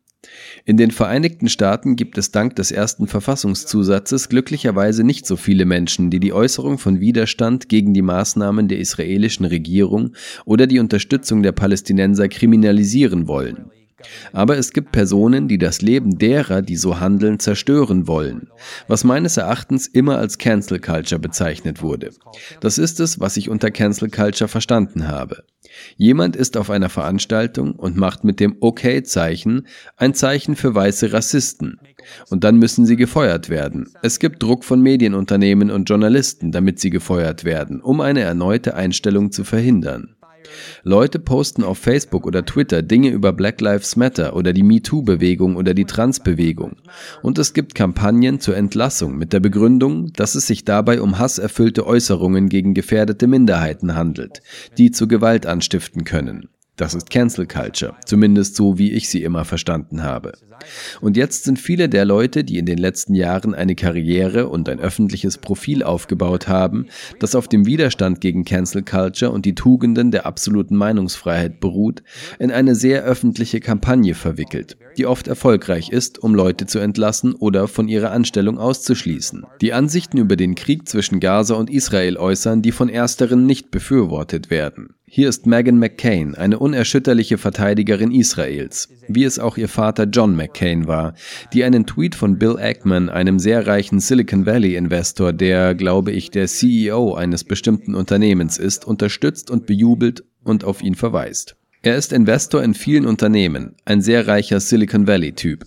In 0.66 0.78
den 0.78 0.92
Vereinigten 0.92 1.50
Staaten 1.50 1.96
gibt 1.96 2.18
es 2.18 2.32
dank 2.32 2.56
des 2.56 2.72
ersten 2.72 3.08
Verfassungszusatzes 3.08 4.30
glücklicherweise 4.30 5.04
nicht 5.04 5.26
so 5.26 5.36
viele 5.36 5.66
Menschen, 5.66 6.10
die 6.10 6.20
die 6.20 6.32
Äußerung 6.32 6.78
von 6.78 7.00
Widerstand 7.00 7.68
gegen 7.68 7.94
die 7.94 8.02
Maßnahmen 8.02 8.68
der 8.68 8.80
israelischen 8.80 9.46
Regierung 9.46 10.16
oder 10.46 10.66
die 10.66 10.80
Unterstützung 10.80 11.44
der 11.44 11.52
Palästinenser 11.52 12.30
kriminalisieren 12.30 13.28
wollen. 13.28 13.72
Aber 14.32 14.58
es 14.58 14.74
gibt 14.74 14.92
Personen, 14.92 15.48
die 15.48 15.58
das 15.58 15.82
Leben 15.82 16.18
derer, 16.18 16.62
die 16.62 16.76
so 16.76 17.00
handeln, 17.00 17.40
zerstören 17.40 18.08
wollen, 18.08 18.50
was 18.88 19.04
meines 19.04 19.38
Erachtens 19.38 19.88
immer 19.88 20.18
als 20.18 20.38
Cancel 20.38 20.80
Culture 20.80 21.20
bezeichnet 21.20 21.82
wurde. 21.82 22.12
Das 22.60 22.78
ist 22.78 23.00
es, 23.00 23.20
was 23.20 23.38
ich 23.38 23.50
unter 23.50 23.72
Cancel 23.72 24.10
Culture 24.10 24.48
verstanden 24.48 25.08
habe. 25.08 25.44
Jemand 25.98 26.36
ist 26.36 26.58
auf 26.58 26.70
einer 26.70 26.90
Veranstaltung 26.90 27.74
und 27.74 27.98
macht 27.98 28.24
mit 28.24 28.40
dem 28.40 28.58
Okay-Zeichen 28.60 29.68
ein 29.98 30.14
Zeichen 30.14 30.56
für 30.56 30.76
weiße 30.76 31.14
Rassisten. 31.14 31.80
Und 32.30 32.44
dann 32.44 32.58
müssen 32.58 32.86
sie 32.86 32.96
gefeuert 32.96 33.50
werden. 33.50 33.90
Es 34.02 34.20
gibt 34.20 34.44
Druck 34.44 34.66
von 34.66 34.82
Medienunternehmen 34.82 35.72
und 35.72 35.90
Journalisten, 35.90 36.52
damit 36.52 36.80
sie 36.80 36.90
gefeuert 36.90 37.44
werden, 37.44 37.82
um 37.82 38.02
eine 38.02 38.22
erneute 38.22 38.76
Einstellung 38.76 39.32
zu 39.32 39.44
verhindern. 39.44 40.16
Leute 40.84 41.20
posten 41.20 41.64
auf 41.64 41.78
Facebook 41.78 42.26
oder 42.26 42.46
Twitter 42.46 42.82
Dinge 42.82 43.10
über 43.10 43.34
Black 43.34 43.62
Lives 43.62 43.96
Matter 43.96 44.36
oder 44.36 44.54
die 44.54 44.64
MeToo-Bewegung 44.64 45.56
oder 45.56 45.74
die 45.74 45.86
Trans-Bewegung. 45.86 46.78
Und 47.22 47.38
es 47.38 47.54
gibt 47.54 47.76
Kampagnen 47.76 48.40
zur 48.40 48.58
Entlassung 48.58 49.18
mit 49.18 49.34
der 49.34 49.40
Begründung, 49.40 50.14
dass 50.14 50.36
es 50.36 50.48
sich 50.48 50.66
dabei 50.66 51.02
um 51.02 51.20
hasserfüllte 51.20 51.86
Äußerungen 51.86 52.50
gegen 52.50 52.74
gefährdete 52.74 53.28
Minderheiten 53.28 53.96
handelt, 53.96 54.42
die 54.78 54.92
zu 54.92 55.08
Gewalt 55.08 55.46
anstiften 55.46 56.04
können. 56.04 56.50
Das 56.76 56.96
ist 56.96 57.12
Cancel 57.12 57.46
Culture, 57.46 57.94
zumindest 58.04 58.56
so, 58.56 58.80
wie 58.80 58.94
ich 58.94 59.08
sie 59.08 59.22
immer 59.22 59.46
verstanden 59.46 60.02
habe. 60.02 60.34
Und 61.02 61.18
jetzt 61.18 61.44
sind 61.44 61.60
viele 61.60 61.88
der 61.88 62.04
Leute, 62.04 62.44
die 62.44 62.58
in 62.58 62.66
den 62.66 62.80
letzten 62.80 63.14
Jahren 63.14 63.54
eine 63.54 63.76
Karriere 63.76 64.50
und 64.50 64.68
ein 64.68 64.80
öffentliches 64.80 65.38
Profil 65.38 65.84
aufgebaut 65.84 66.48
haben, 66.48 66.88
das 67.20 67.36
auf 67.36 67.48
dem 67.48 67.68
Widerstand 67.68 68.22
gegen 68.22 68.44
Cancel 68.44 68.82
Culture 68.82 69.32
und 69.32 69.46
die 69.46 69.54
Tugenden 69.54 70.10
der 70.10 70.26
absoluten 70.26 70.76
Meinungsfreiheit 70.76 71.60
beruht, 71.60 72.02
in 72.40 72.52
eine 72.52 72.74
sehr 72.74 73.04
öffentliche 73.04 73.60
Kampagne 73.60 74.16
verwickelt, 74.16 74.78
die 74.98 75.06
oft 75.06 75.28
erfolgreich 75.28 75.90
ist, 75.90 76.18
um 76.18 76.34
Leute 76.34 76.66
zu 76.66 76.80
entlassen 76.80 77.36
oder 77.36 77.68
von 77.68 77.88
ihrer 77.88 78.12
Anstellung 78.12 78.58
auszuschließen. 78.58 79.46
Die 79.62 79.74
Ansichten 79.74 80.18
über 80.18 80.36
den 80.36 80.56
Krieg 80.56 80.90
zwischen 80.90 81.20
Gaza 81.20 81.54
und 81.54 81.70
Israel 81.70 82.18
äußern, 82.18 82.64
die 82.64 82.72
von 82.72 82.90
ersteren 82.90 83.46
nicht 83.46 83.70
befürwortet 83.70 84.50
werden. 84.50 84.96
Hier 85.16 85.30
ist 85.30 85.46
Meghan 85.46 85.78
McCain, 85.78 86.34
eine 86.34 86.58
unerschütterliche 86.58 87.38
Verteidigerin 87.38 88.10
Israels, 88.10 88.90
wie 89.08 89.26
es 89.26 89.38
auch 89.38 89.58
ihr 89.58 89.70
Vater 89.70 90.06
John 90.06 90.36
McCain 90.36 90.88
war, 90.88 91.14
die 91.54 91.64
einen 91.64 91.86
Tweet 91.86 92.16
von 92.16 92.40
Bill 92.40 92.58
Ackman, 92.58 93.12
einem 93.12 93.38
sehr 93.38 93.68
reichen 93.68 94.00
Silicon 94.00 94.48
Valley 94.48 94.76
Investor, 94.76 95.32
der, 95.32 95.76
glaube 95.76 96.12
ich, 96.12 96.32
der 96.32 96.48
CEO 96.48 97.14
eines 97.14 97.44
bestimmten 97.44 97.94
Unternehmens 97.94 98.58
ist, 98.58 98.86
unterstützt 98.86 99.52
und 99.52 99.68
bejubelt 99.68 100.24
und 100.44 100.64
auf 100.64 100.82
ihn 100.82 100.96
verweist. 100.96 101.58
Er 101.84 101.96
ist 101.96 102.12
Investor 102.12 102.64
in 102.64 102.74
vielen 102.74 103.06
Unternehmen, 103.06 103.76
ein 103.86 104.02
sehr 104.02 104.28
reicher 104.28 104.60
Silicon 104.60 105.06
Valley 105.06 105.34
Typ. 105.34 105.64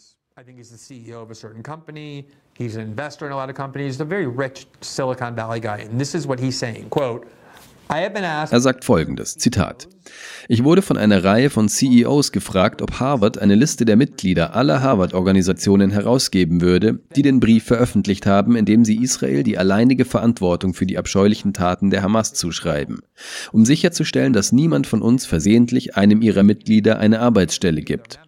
He's 2.59 2.75
an 2.75 2.83
investor 2.85 3.27
in 3.27 3.33
a 3.33 3.37
lot 3.37 3.51
of 3.51 3.55
companies. 3.55 4.01
A 4.01 4.05
very 4.07 4.25
rich 4.25 4.67
Silicon 4.81 5.37
Valley 5.37 5.61
guy. 5.61 5.83
And 5.83 6.01
this 6.01 6.15
is 6.15 6.27
what 6.27 6.41
he's 6.41 6.59
saying, 6.59 6.89
quote, 6.89 7.27
er 8.53 8.61
sagt 8.61 8.85
folgendes, 8.85 9.37
Zitat. 9.37 9.89
Ich 10.49 10.65
wurde 10.65 10.83
von 10.83 10.97
einer 10.97 11.25
Reihe 11.25 11.51
von 11.51 11.69
CEOs 11.69 12.33
gefragt, 12.33 12.83
ob 12.83 13.01
Harvard 13.01 13.39
eine 13.39 13.55
Liste 13.55 13.85
der 13.85 13.97
Mitglieder 13.97 14.55
aller 14.55 14.83
Harvard-Organisationen 14.83 15.91
herausgeben 15.91 16.61
würde, 16.61 17.01
die 17.15 17.23
den 17.23 17.41
Brief 17.41 17.65
veröffentlicht 17.65 18.27
haben, 18.27 18.57
in 18.57 18.65
dem 18.65 18.85
sie 18.85 18.97
Israel 19.03 19.43
die 19.43 19.59
alleinige 19.59 20.05
Verantwortung 20.05 20.75
für 20.75 20.87
die 20.87 20.99
abscheulichen 20.99 21.53
Taten 21.53 21.91
der 21.91 22.03
Hamas 22.03 22.35
zuschreiben, 22.35 23.01
um 23.53 23.65
sicherzustellen, 23.65 24.33
dass 24.33 24.53
niemand 24.53 24.87
von 24.87 25.03
uns 25.03 25.27
versehentlich 25.27 25.97
einem 25.97 26.23
ihrer 26.23 26.43
Mitglieder 26.43 26.99
eine 26.99 27.21
Arbeitsstelle 27.21 27.83
gibt. 27.83 28.21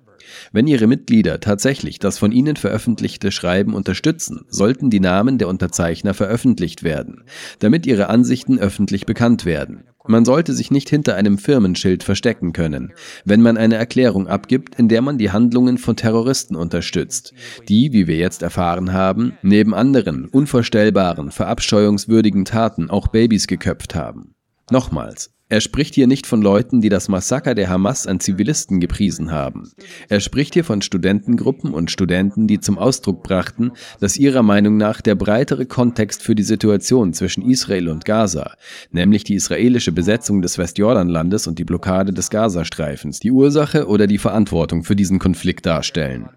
Wenn 0.52 0.66
Ihre 0.66 0.86
Mitglieder 0.86 1.40
tatsächlich 1.40 1.98
das 1.98 2.18
von 2.18 2.32
Ihnen 2.32 2.56
veröffentlichte 2.56 3.30
Schreiben 3.30 3.74
unterstützen, 3.74 4.44
sollten 4.48 4.90
die 4.90 5.00
Namen 5.00 5.38
der 5.38 5.48
Unterzeichner 5.48 6.14
veröffentlicht 6.14 6.82
werden, 6.82 7.24
damit 7.58 7.86
ihre 7.86 8.08
Ansichten 8.08 8.58
öffentlich 8.58 9.06
bekannt 9.06 9.44
werden. 9.44 9.84
Man 10.06 10.24
sollte 10.24 10.54
sich 10.54 10.70
nicht 10.70 10.88
hinter 10.88 11.16
einem 11.16 11.36
Firmenschild 11.36 12.02
verstecken 12.02 12.54
können, 12.54 12.94
wenn 13.26 13.42
man 13.42 13.58
eine 13.58 13.76
Erklärung 13.76 14.26
abgibt, 14.26 14.78
in 14.78 14.88
der 14.88 15.02
man 15.02 15.18
die 15.18 15.32
Handlungen 15.32 15.76
von 15.76 15.96
Terroristen 15.96 16.56
unterstützt, 16.56 17.34
die, 17.68 17.92
wie 17.92 18.06
wir 18.06 18.16
jetzt 18.16 18.42
erfahren 18.42 18.94
haben, 18.94 19.34
neben 19.42 19.74
anderen 19.74 20.24
unvorstellbaren, 20.24 21.30
verabscheuungswürdigen 21.30 22.46
Taten 22.46 22.88
auch 22.88 23.08
Babys 23.08 23.46
geköpft 23.46 23.94
haben. 23.94 24.34
Nochmals, 24.70 25.30
er 25.50 25.62
spricht 25.62 25.94
hier 25.94 26.06
nicht 26.06 26.26
von 26.26 26.42
Leuten, 26.42 26.82
die 26.82 26.90
das 26.90 27.08
Massaker 27.08 27.54
der 27.54 27.70
Hamas 27.70 28.06
an 28.06 28.20
Zivilisten 28.20 28.80
gepriesen 28.80 29.30
haben. 29.30 29.72
Er 30.10 30.20
spricht 30.20 30.52
hier 30.52 30.64
von 30.64 30.82
Studentengruppen 30.82 31.72
und 31.72 31.90
Studenten, 31.90 32.46
die 32.46 32.60
zum 32.60 32.76
Ausdruck 32.76 33.22
brachten, 33.22 33.72
dass 33.98 34.18
ihrer 34.18 34.42
Meinung 34.42 34.76
nach 34.76 35.00
der 35.00 35.14
breitere 35.14 35.64
Kontext 35.64 36.22
für 36.22 36.34
die 36.34 36.42
Situation 36.42 37.14
zwischen 37.14 37.48
Israel 37.48 37.88
und 37.88 38.04
Gaza, 38.04 38.56
nämlich 38.90 39.24
die 39.24 39.36
israelische 39.36 39.90
Besetzung 39.90 40.42
des 40.42 40.58
Westjordanlandes 40.58 41.46
und 41.46 41.58
die 41.58 41.64
Blockade 41.64 42.12
des 42.12 42.28
Gazastreifens, 42.28 43.18
die 43.18 43.30
Ursache 43.30 43.86
oder 43.86 44.06
die 44.06 44.18
Verantwortung 44.18 44.84
für 44.84 44.96
diesen 44.96 45.18
Konflikt 45.18 45.64
darstellen. 45.64 46.28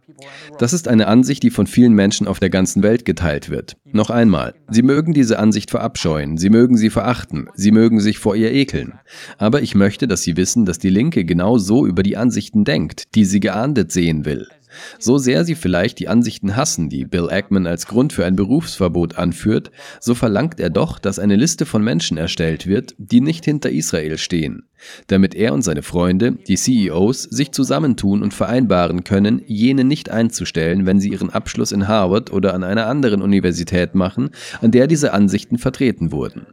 Das 0.58 0.74
ist 0.74 0.88
eine 0.88 1.08
Ansicht, 1.08 1.44
die 1.44 1.50
von 1.50 1.68
vielen 1.68 1.94
Menschen 1.94 2.28
auf 2.28 2.40
der 2.40 2.50
ganzen 2.50 2.84
Welt 2.84 3.06
geteilt 3.06 3.50
wird. 3.50 3.76
Noch 3.86 4.10
einmal, 4.10 4.54
Sie 4.70 4.82
mögen 4.82 5.14
diese 5.14 5.40
Ansicht 5.40 5.72
verabscheuen, 5.72 6.38
Sie 6.38 6.50
mögen 6.50 6.78
sie 6.78 6.90
verachten, 6.90 7.50
Sie 7.56 7.72
mögen 7.72 8.00
sich 8.00 8.20
vor 8.20 8.36
ihr 8.36 8.52
ekeln. 8.52 8.94
Aber 9.38 9.62
ich 9.62 9.76
möchte, 9.76 10.08
dass 10.08 10.22
Sie 10.22 10.38
wissen, 10.38 10.66
dass 10.66 10.80
die 10.80 10.90
Linke 10.90 11.26
genau 11.26 11.58
so 11.58 11.86
über 11.86 12.04
die 12.04 12.18
Ansichten 12.18 12.64
denkt, 12.64 13.16
die 13.16 13.26
sie 13.26 13.40
geahndet 13.40 13.92
sehen 13.92 14.26
will. 14.26 14.48
So 15.00 15.18
sehr 15.18 15.46
sie 15.46 15.56
vielleicht 15.56 16.00
die 16.00 16.08
Ansichten 16.08 16.56
hassen, 16.56 16.90
die 16.90 17.06
Bill 17.06 17.30
Ackman 17.30 17.68
als 17.68 17.88
Grund 17.88 18.14
für 18.14 18.26
ein 18.26 18.36
Berufsverbot 18.36 19.18
anführt, 19.18 19.72
so 20.00 20.16
verlangt 20.16 20.60
er 20.60 20.70
doch, 20.70 21.00
dass 21.00 21.20
eine 21.20 21.36
Liste 21.36 21.66
von 21.66 21.84
Menschen 21.84 22.18
erstellt 22.18 22.68
wird, 22.68 22.96
die 22.98 23.22
nicht 23.22 23.46
hinter 23.46 23.70
Israel 23.72 24.18
stehen, 24.18 24.64
damit 25.08 25.36
er 25.36 25.54
und 25.54 25.62
seine 25.62 25.84
Freunde, 25.84 26.34
die 26.48 26.56
CEOs, 26.56 27.24
sich 27.24 27.52
zusammentun 27.52 28.24
und 28.24 28.34
vereinbaren 28.34 29.04
können, 29.04 29.42
jene 29.46 29.84
nicht 29.84 30.10
einzustellen, 30.10 30.86
wenn 30.86 31.00
sie 31.00 31.10
ihren 31.10 31.30
Abschluss 31.30 31.72
in 31.72 31.88
Harvard 31.88 32.32
oder 32.32 32.54
an 32.54 32.64
einer 32.64 32.88
anderen 32.88 33.22
Universität 33.22 33.96
machen, 33.96 34.32
an 34.62 34.72
der 34.72 34.88
diese 34.88 35.14
Ansichten 35.14 35.58
vertreten 35.58 36.12
wurden. 36.12 36.48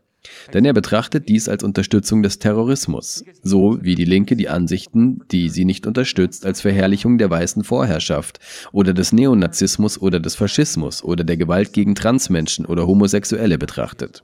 Denn 0.52 0.64
er 0.64 0.72
betrachtet 0.72 1.28
dies 1.28 1.48
als 1.48 1.62
Unterstützung 1.62 2.22
des 2.22 2.38
Terrorismus, 2.38 3.24
so 3.42 3.78
wie 3.82 3.94
die 3.94 4.04
Linke 4.04 4.36
die 4.36 4.48
Ansichten, 4.48 5.20
die 5.30 5.48
sie 5.48 5.64
nicht 5.64 5.86
unterstützt, 5.86 6.46
als 6.46 6.60
Verherrlichung 6.60 7.18
der 7.18 7.30
weißen 7.30 7.64
Vorherrschaft 7.64 8.38
oder 8.72 8.94
des 8.94 9.12
Neonazismus 9.12 10.00
oder 10.00 10.20
des 10.20 10.34
Faschismus 10.34 11.02
oder 11.04 11.24
der 11.24 11.36
Gewalt 11.36 11.72
gegen 11.72 11.94
Transmenschen 11.94 12.66
oder 12.66 12.86
Homosexuelle 12.86 13.58
betrachtet. 13.58 14.22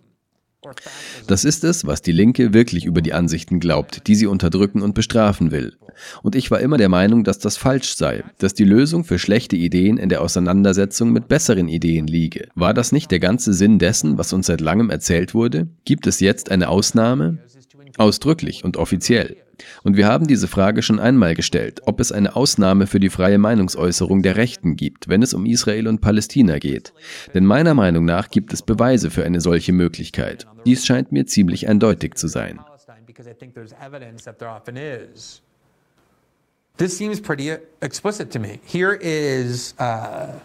Das 1.26 1.44
ist 1.44 1.64
es, 1.64 1.86
was 1.86 2.02
die 2.02 2.12
Linke 2.12 2.54
wirklich 2.54 2.84
über 2.84 3.02
die 3.02 3.12
Ansichten 3.12 3.60
glaubt, 3.60 4.06
die 4.06 4.14
sie 4.14 4.26
unterdrücken 4.26 4.82
und 4.82 4.94
bestrafen 4.94 5.50
will. 5.50 5.76
Und 6.22 6.34
ich 6.34 6.50
war 6.50 6.60
immer 6.60 6.76
der 6.76 6.88
Meinung, 6.88 7.24
dass 7.24 7.38
das 7.38 7.56
falsch 7.56 7.94
sei, 7.94 8.24
dass 8.38 8.54
die 8.54 8.64
Lösung 8.64 9.04
für 9.04 9.18
schlechte 9.18 9.56
Ideen 9.56 9.96
in 9.96 10.08
der 10.08 10.22
Auseinandersetzung 10.22 11.12
mit 11.12 11.28
besseren 11.28 11.68
Ideen 11.68 12.06
liege. 12.06 12.48
War 12.54 12.74
das 12.74 12.92
nicht 12.92 13.10
der 13.10 13.20
ganze 13.20 13.52
Sinn 13.54 13.78
dessen, 13.78 14.18
was 14.18 14.32
uns 14.32 14.46
seit 14.46 14.60
langem 14.60 14.90
erzählt 14.90 15.34
wurde? 15.34 15.68
Gibt 15.84 16.06
es 16.06 16.20
jetzt 16.20 16.50
eine 16.50 16.68
Ausnahme? 16.68 17.38
Ausdrücklich 17.96 18.64
und 18.64 18.76
offiziell. 18.76 19.36
Und 19.82 19.96
wir 19.96 20.06
haben 20.06 20.26
diese 20.26 20.48
Frage 20.48 20.82
schon 20.82 20.98
einmal 20.98 21.34
gestellt, 21.34 21.80
ob 21.84 22.00
es 22.00 22.12
eine 22.12 22.36
Ausnahme 22.36 22.86
für 22.86 23.00
die 23.00 23.10
freie 23.10 23.38
Meinungsäußerung 23.38 24.22
der 24.22 24.36
Rechten 24.36 24.76
gibt, 24.76 25.08
wenn 25.08 25.22
es 25.22 25.34
um 25.34 25.46
Israel 25.46 25.88
und 25.88 26.00
Palästina 26.00 26.58
geht. 26.58 26.92
Denn 27.34 27.44
meiner 27.44 27.74
Meinung 27.74 28.04
nach 28.04 28.30
gibt 28.30 28.52
es 28.52 28.62
Beweise 28.62 29.10
für 29.10 29.24
eine 29.24 29.40
solche 29.40 29.72
Möglichkeit. 29.72 30.46
Dies 30.64 30.86
scheint 30.86 31.12
mir 31.12 31.26
ziemlich 31.26 31.68
eindeutig 31.68 32.14
zu 32.14 32.28
sein. 32.28 32.60
This 36.76 36.98
seems 36.98 37.20
pretty 37.20 37.52
explicit 37.82 38.32
to 38.32 38.40
me. 38.40 38.58
Here 38.64 38.94
is 39.00 39.74
uh 39.78 40.40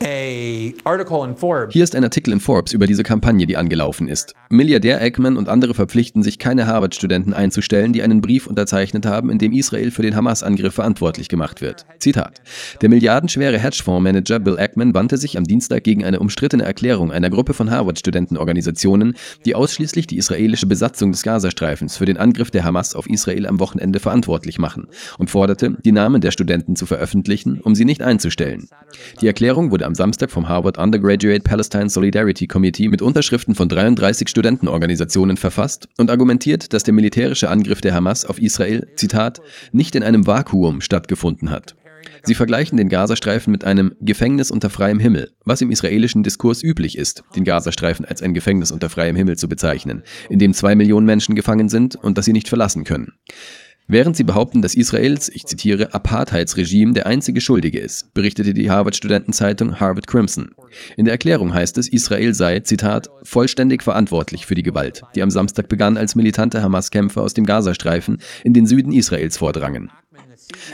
Hier 0.00 1.84
ist 1.84 1.96
ein 1.96 2.04
Artikel 2.04 2.32
in 2.32 2.38
Forbes 2.38 2.72
über 2.72 2.86
diese 2.86 3.02
Kampagne, 3.02 3.46
die 3.46 3.56
angelaufen 3.56 4.06
ist. 4.06 4.34
Milliardär 4.50 5.02
Eggman 5.02 5.36
und 5.36 5.50
andere 5.50 5.74
verpflichten 5.74 6.22
sich, 6.22 6.38
keine 6.38 6.66
Harvard-Studenten 6.66 7.34
einzustellen, 7.34 7.92
die 7.92 8.02
einen 8.02 8.22
Brief 8.22 8.46
unterzeichnet 8.46 9.04
haben, 9.04 9.28
in 9.28 9.38
dem 9.38 9.52
Israel 9.52 9.90
für 9.90 10.00
den 10.00 10.16
Hamas-Angriff 10.16 10.74
verantwortlich 10.74 11.28
gemacht 11.28 11.60
wird. 11.60 11.84
Zitat. 11.98 12.40
Der 12.80 12.88
milliardenschwere 12.88 13.58
Hedgefondsmanager 13.58 14.38
Bill 14.38 14.56
Eggman 14.58 14.94
wandte 14.94 15.18
sich 15.18 15.36
am 15.36 15.44
Dienstag 15.44 15.84
gegen 15.84 16.02
eine 16.02 16.20
umstrittene 16.20 16.62
Erklärung 16.62 17.12
einer 17.12 17.28
Gruppe 17.28 17.52
von 17.52 17.70
Harvard-Studentenorganisationen, 17.70 19.16
die 19.44 19.54
ausschließlich 19.54 20.06
die 20.06 20.16
israelische 20.16 20.66
Besatzung 20.66 21.12
des 21.12 21.22
Gazastreifens 21.22 21.98
für 21.98 22.06
den 22.06 22.16
Angriff 22.16 22.50
der 22.50 22.64
Hamas 22.64 22.94
auf 22.94 23.06
Israel 23.06 23.46
am 23.46 23.60
Wochenende 23.60 24.00
verantwortlich 24.00 24.58
machen 24.58 24.86
und 25.18 25.28
forderte, 25.28 25.76
die 25.84 25.92
Namen 25.92 26.22
der 26.22 26.30
Studenten 26.30 26.74
zu 26.74 26.86
veröffentlichen, 26.86 27.60
um 27.60 27.74
sie 27.74 27.84
nicht 27.84 28.00
einzustellen. 28.00 28.68
Die 29.20 29.26
Erklärung 29.26 29.70
wurde 29.70 29.84
am 29.84 29.94
Samstag 29.94 30.30
vom 30.30 30.48
Harvard 30.48 30.78
Undergraduate 30.78 31.42
Palestine 31.42 31.90
Solidarity 31.90 32.46
Committee 32.46 32.88
mit 32.88 33.02
Unterschriften 33.02 33.54
von 33.54 33.68
33 33.68 34.37
Studentenorganisationen 34.38 35.36
verfasst 35.36 35.88
und 35.98 36.10
argumentiert, 36.10 36.72
dass 36.72 36.84
der 36.84 36.94
militärische 36.94 37.50
Angriff 37.50 37.80
der 37.80 37.92
Hamas 37.92 38.24
auf 38.24 38.38
Israel, 38.38 38.86
Zitat, 38.94 39.40
nicht 39.72 39.96
in 39.96 40.04
einem 40.04 40.28
Vakuum 40.28 40.80
stattgefunden 40.80 41.50
hat. 41.50 41.74
Sie 42.22 42.36
vergleichen 42.36 42.76
den 42.76 42.88
Gazastreifen 42.88 43.50
mit 43.50 43.64
einem 43.64 43.96
Gefängnis 44.00 44.52
unter 44.52 44.70
freiem 44.70 45.00
Himmel, 45.00 45.32
was 45.44 45.60
im 45.60 45.72
israelischen 45.72 46.22
Diskurs 46.22 46.62
üblich 46.62 46.96
ist, 46.96 47.24
den 47.34 47.42
Gazastreifen 47.42 48.04
als 48.04 48.22
ein 48.22 48.32
Gefängnis 48.32 48.70
unter 48.70 48.88
freiem 48.88 49.16
Himmel 49.16 49.36
zu 49.36 49.48
bezeichnen, 49.48 50.04
in 50.28 50.38
dem 50.38 50.54
zwei 50.54 50.76
Millionen 50.76 51.06
Menschen 51.06 51.34
gefangen 51.34 51.68
sind 51.68 51.96
und 51.96 52.16
das 52.16 52.24
sie 52.24 52.32
nicht 52.32 52.48
verlassen 52.48 52.84
können. 52.84 53.14
Während 53.90 54.16
sie 54.16 54.24
behaupten, 54.24 54.60
dass 54.60 54.74
Israels, 54.74 55.30
ich 55.30 55.46
zitiere, 55.46 55.94
Apartheidsregime 55.94 56.92
der 56.92 57.06
einzige 57.06 57.40
Schuldige 57.40 57.78
ist, 57.78 58.12
berichtete 58.12 58.52
die 58.52 58.70
Harvard-Studentenzeitung 58.70 59.80
Harvard 59.80 60.06
Crimson. 60.06 60.50
In 60.98 61.06
der 61.06 61.12
Erklärung 61.12 61.54
heißt 61.54 61.78
es, 61.78 61.88
Israel 61.88 62.34
sei, 62.34 62.60
Zitat, 62.60 63.08
vollständig 63.22 63.82
verantwortlich 63.82 64.44
für 64.44 64.54
die 64.54 64.62
Gewalt, 64.62 65.04
die 65.14 65.22
am 65.22 65.30
Samstag 65.30 65.70
begann, 65.70 65.96
als 65.96 66.14
militante 66.14 66.62
Hamas-Kämpfer 66.62 67.22
aus 67.22 67.32
dem 67.32 67.46
Gazastreifen 67.46 68.18
in 68.44 68.52
den 68.52 68.66
Süden 68.66 68.92
Israels 68.92 69.38
vordrangen. 69.38 69.90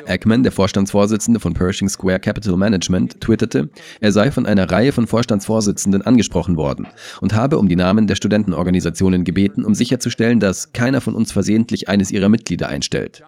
Ackman, 0.07 0.43
der 0.43 0.53
Vorstandsvorsitzende 0.53 1.41
von 1.41 1.55
Pershing 1.55 1.89
Square 1.89 2.21
Capital 2.21 2.57
Management, 2.57 3.21
twitterte, 3.21 3.69
er 4.01 4.13
sei 4.13 4.31
von 4.31 4.47
einer 4.47 4.71
Reihe 4.71 4.93
von 4.93 5.07
Vorstandsvorsitzenden 5.07 6.03
angesprochen 6.03 6.57
worden 6.57 6.87
und 7.21 7.35
habe 7.35 7.59
um 7.59 7.69
die 7.69 7.77
Namen 7.77 8.07
der 8.07 8.15
Studentenorganisationen 8.15 9.25
gebeten, 9.25 9.65
um 9.65 9.75
sicherzustellen, 9.75 10.41
dass 10.41 10.73
keiner 10.73 11.01
von 11.01 11.15
uns 11.15 11.33
versehentlich 11.33 11.89
eines 11.89 12.11
ihrer 12.11 12.29
Mitglieder 12.29 12.69
einstellt. 12.69 13.23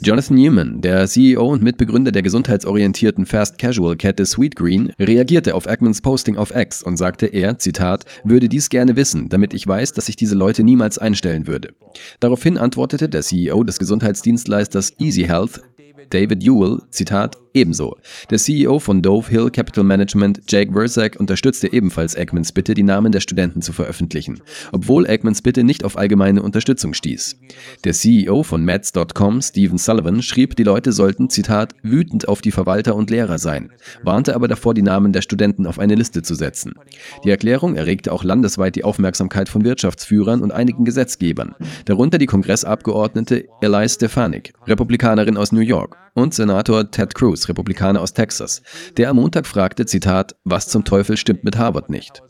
Jonathan 0.00 0.36
Newman, 0.36 0.80
der 0.80 1.06
CEO 1.06 1.46
und 1.46 1.62
Mitbegründer 1.62 2.12
der 2.12 2.22
gesundheitsorientierten 2.22 3.26
Fast 3.26 3.58
Casual 3.58 3.96
Kette 3.96 4.26
Sweetgreen, 4.26 4.92
reagierte 4.98 5.54
auf 5.54 5.68
Ackmans 5.68 6.00
Posting 6.00 6.36
auf 6.36 6.54
X 6.54 6.82
und 6.82 6.96
sagte, 6.96 7.26
er, 7.26 7.58
Zitat, 7.58 8.04
würde 8.24 8.48
dies 8.48 8.68
gerne 8.68 8.96
wissen, 8.96 9.28
damit 9.28 9.54
ich 9.54 9.66
weiß, 9.66 9.92
dass 9.92 10.08
ich 10.08 10.16
diese 10.16 10.34
Leute 10.34 10.62
niemals 10.62 10.98
einstellen 10.98 11.46
würde. 11.46 11.74
Daraufhin 12.20 12.58
antwortete 12.58 13.08
der 13.08 13.22
CEO 13.22 13.64
des 13.64 13.78
Gesundheitsdienstleisters 13.78 14.92
Easy 14.98 15.22
Health, 15.22 15.60
David 16.10 16.44
Ewell, 16.44 16.82
Zitat, 16.90 17.36
ebenso. 17.54 17.96
Der 18.30 18.38
CEO 18.38 18.78
von 18.80 19.00
Dove 19.00 19.30
Hill 19.30 19.50
Capital 19.50 19.84
Management, 19.84 20.42
Jake 20.48 20.72
Verzak, 20.72 21.16
unterstützte 21.18 21.72
ebenfalls 21.72 22.14
Eggmans 22.14 22.52
Bitte, 22.52 22.74
die 22.74 22.82
Namen 22.82 23.12
der 23.12 23.20
Studenten 23.20 23.62
zu 23.62 23.72
veröffentlichen, 23.72 24.42
obwohl 24.72 25.06
Eggmans 25.06 25.40
Bitte 25.40 25.64
nicht 25.64 25.84
auf 25.84 25.96
allgemeine 25.96 26.42
Unterstützung 26.42 26.94
stieß. 26.94 27.38
Der 27.84 27.92
CEO 27.92 28.42
von 28.42 28.64
Mets.com, 28.64 29.40
Stephen 29.40 29.78
Sullivan, 29.78 30.22
schrieb, 30.22 30.56
die 30.56 30.64
Leute 30.64 30.92
sollten, 30.92 31.30
Zitat, 31.30 31.74
wütend 31.82 32.28
auf 32.28 32.42
die 32.42 32.50
Verwalter 32.50 32.96
und 32.96 33.10
Lehrer 33.10 33.38
sein, 33.38 33.70
warnte 34.02 34.34
aber 34.34 34.48
davor, 34.48 34.74
die 34.74 34.82
Namen 34.82 35.12
der 35.12 35.22
Studenten 35.22 35.66
auf 35.66 35.78
eine 35.78 35.94
Liste 35.94 36.22
zu 36.22 36.34
setzen. 36.34 36.74
Die 37.24 37.30
Erklärung 37.30 37.76
erregte 37.76 38.12
auch 38.12 38.24
landesweit 38.24 38.74
die 38.76 38.84
Aufmerksamkeit 38.84 39.48
von 39.48 39.64
Wirtschaftsführern 39.64 40.42
und 40.42 40.52
einigen 40.52 40.84
Gesetzgebern, 40.84 41.54
darunter 41.84 42.18
die 42.18 42.26
Kongressabgeordnete 42.26 43.44
Eli 43.60 43.88
Stefanik, 43.88 44.52
Republikanerin 44.66 45.36
aus 45.36 45.52
New 45.52 45.60
York 45.60 45.96
und 46.14 46.32
Senator 46.32 46.90
Ted 46.90 47.14
Cruz, 47.14 47.43
Republikaner 47.48 48.00
aus 48.00 48.12
Texas, 48.12 48.62
der 48.96 49.10
am 49.10 49.16
Montag 49.16 49.46
fragte, 49.46 49.86
Zitat, 49.86 50.36
was 50.44 50.68
zum 50.68 50.84
Teufel 50.84 51.16
stimmt 51.16 51.44
mit 51.44 51.56
Harvard 51.56 51.90
nicht? 51.90 52.22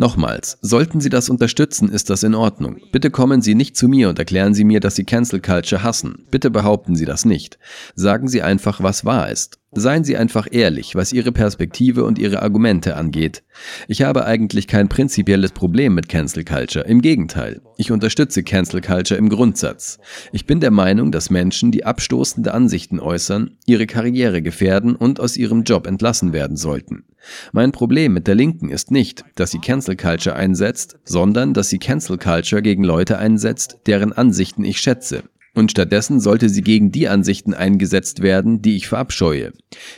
Nochmals, 0.00 0.58
sollten 0.62 1.00
Sie 1.00 1.10
das 1.10 1.28
unterstützen, 1.28 1.90
ist 1.90 2.08
das 2.08 2.22
in 2.22 2.34
Ordnung. 2.34 2.80
Bitte 2.90 3.10
kommen 3.10 3.42
Sie 3.42 3.54
nicht 3.54 3.76
zu 3.76 3.86
mir 3.86 4.08
und 4.08 4.18
erklären 4.18 4.54
Sie 4.54 4.64
mir, 4.64 4.80
dass 4.80 4.96
Sie 4.96 5.04
Cancel 5.04 5.40
Culture 5.40 5.82
hassen. 5.82 6.26
Bitte 6.30 6.50
behaupten 6.50 6.96
Sie 6.96 7.04
das 7.04 7.26
nicht. 7.26 7.58
Sagen 7.94 8.28
Sie 8.28 8.40
einfach, 8.40 8.82
was 8.82 9.04
wahr 9.04 9.30
ist. 9.30 9.58
Seien 9.72 10.02
Sie 10.02 10.16
einfach 10.16 10.48
ehrlich, 10.50 10.94
was 10.94 11.12
Ihre 11.12 11.30
Perspektive 11.30 12.04
und 12.04 12.18
Ihre 12.18 12.40
Argumente 12.42 12.96
angeht. 12.96 13.42
Ich 13.86 14.00
habe 14.00 14.24
eigentlich 14.24 14.66
kein 14.66 14.88
prinzipielles 14.88 15.52
Problem 15.52 15.94
mit 15.94 16.08
Cancel 16.08 16.44
Culture. 16.44 16.86
Im 16.86 17.02
Gegenteil. 17.02 17.60
Ich 17.76 17.92
unterstütze 17.92 18.42
Cancel 18.42 18.80
Culture 18.80 19.18
im 19.18 19.28
Grundsatz. 19.28 19.98
Ich 20.32 20.46
bin 20.46 20.60
der 20.60 20.70
Meinung, 20.70 21.12
dass 21.12 21.28
Menschen, 21.28 21.70
die 21.70 21.84
abstoßende 21.84 22.54
Ansichten 22.54 22.98
äußern, 22.98 23.58
ihre 23.66 23.86
Karriere 23.86 24.40
gefährden 24.40 24.96
und 24.96 25.20
aus 25.20 25.36
ihrem 25.36 25.64
Job 25.64 25.86
entlassen 25.86 26.32
werden 26.32 26.56
sollten. 26.56 27.04
Mein 27.52 27.70
Problem 27.70 28.14
mit 28.14 28.26
der 28.26 28.36
Linken 28.36 28.70
ist 28.70 28.90
nicht, 28.90 29.24
dass 29.34 29.50
sie 29.50 29.58
Cancel 29.58 29.96
Culture 29.96 30.34
einsetzt, 30.34 30.98
sondern 31.04 31.52
dass 31.52 31.68
sie 31.68 31.78
Cancel 31.78 32.16
Culture 32.16 32.62
gegen 32.62 32.84
Leute 32.84 33.18
einsetzt, 33.18 33.80
deren 33.86 34.14
Ansichten 34.14 34.64
ich 34.64 34.80
schätze. 34.80 35.24
Und 35.58 35.72
stattdessen 35.72 36.20
sollte 36.20 36.48
sie 36.48 36.62
gegen 36.62 36.92
die 36.92 37.08
Ansichten 37.08 37.52
eingesetzt 37.52 38.22
werden, 38.22 38.62
die 38.62 38.76
ich 38.76 38.86
verabscheue. 38.86 39.52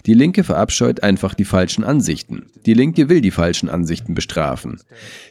Die 0.07 0.15
Linke 0.15 0.43
verabscheut 0.43 1.03
einfach 1.03 1.35
die 1.35 1.45
falschen 1.45 1.85
Ansichten. 1.85 2.47
Die 2.65 2.73
Linke 2.73 3.11
will 3.11 3.21
die 3.21 3.31
falschen 3.31 3.69
Ansichten 3.69 4.15
bestrafen. 4.15 4.81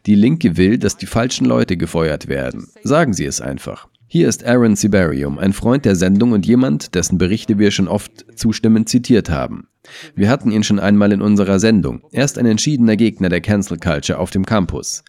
Die 0.06 0.14
Linke 0.14 0.56
will, 0.56 0.78
dass 0.78 0.98
die 0.98 1.08
falschen 1.08 1.46
Leute 1.46 1.78
gefeuert 1.78 2.28
werden. 2.28 2.68
Sagen 2.84 3.14
Sie 3.14 3.26
es 3.26 3.42
einfach. 3.42 3.88
Hier 4.06 4.30
ist 4.30 4.46
Aaron 4.46 4.76
Sibarium, 4.76 5.40
ein 5.40 5.52
Freund 5.52 5.84
der 5.84 5.96
Sendung 5.96 6.34
und 6.34 6.46
jemand, 6.46 6.94
dessen 6.94 7.18
Berichte 7.18 7.58
wir 7.58 7.72
schon 7.72 7.88
oft 7.88 8.38
zustimmend 8.38 8.88
zitiert 8.88 9.32
haben. 9.32 9.68
Wir 10.14 10.30
hatten 10.30 10.52
ihn 10.52 10.62
schon 10.62 10.80
einmal 10.80 11.12
in 11.12 11.24
unserer 11.24 11.60
Sendung. 11.60 12.04
Er 12.12 12.26
ist 12.26 12.38
ein 12.38 12.46
entschiedener 12.46 12.98
Gegner 12.98 13.30
der 13.30 13.42
Cancel 13.42 13.80
Culture 13.80 14.20
auf 14.20 14.30
dem 14.30 14.46
Campus. 14.46 15.04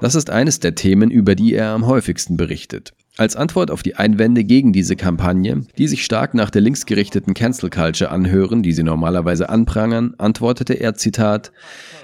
Das 0.00 0.14
ist 0.14 0.30
eines 0.30 0.60
der 0.60 0.76
Themen, 0.76 1.10
über 1.10 1.34
die 1.34 1.54
er 1.54 1.70
am 1.70 1.86
häufigsten 1.86 2.36
berichtet. 2.36 2.92
Als 3.20 3.36
Antwort 3.36 3.70
auf 3.70 3.82
die 3.82 3.96
Einwände 3.96 4.44
gegen 4.44 4.72
diese 4.72 4.96
Kampagne, 4.96 5.66
die 5.76 5.88
sich 5.88 6.06
stark 6.06 6.32
nach 6.32 6.48
der 6.48 6.62
linksgerichteten 6.62 7.34
Cancel 7.34 7.68
Culture 7.68 8.10
anhören, 8.10 8.62
die 8.62 8.72
sie 8.72 8.82
normalerweise 8.82 9.50
anprangern, 9.50 10.14
antwortete 10.16 10.72
er 10.72 10.94
Zitat 10.94 11.52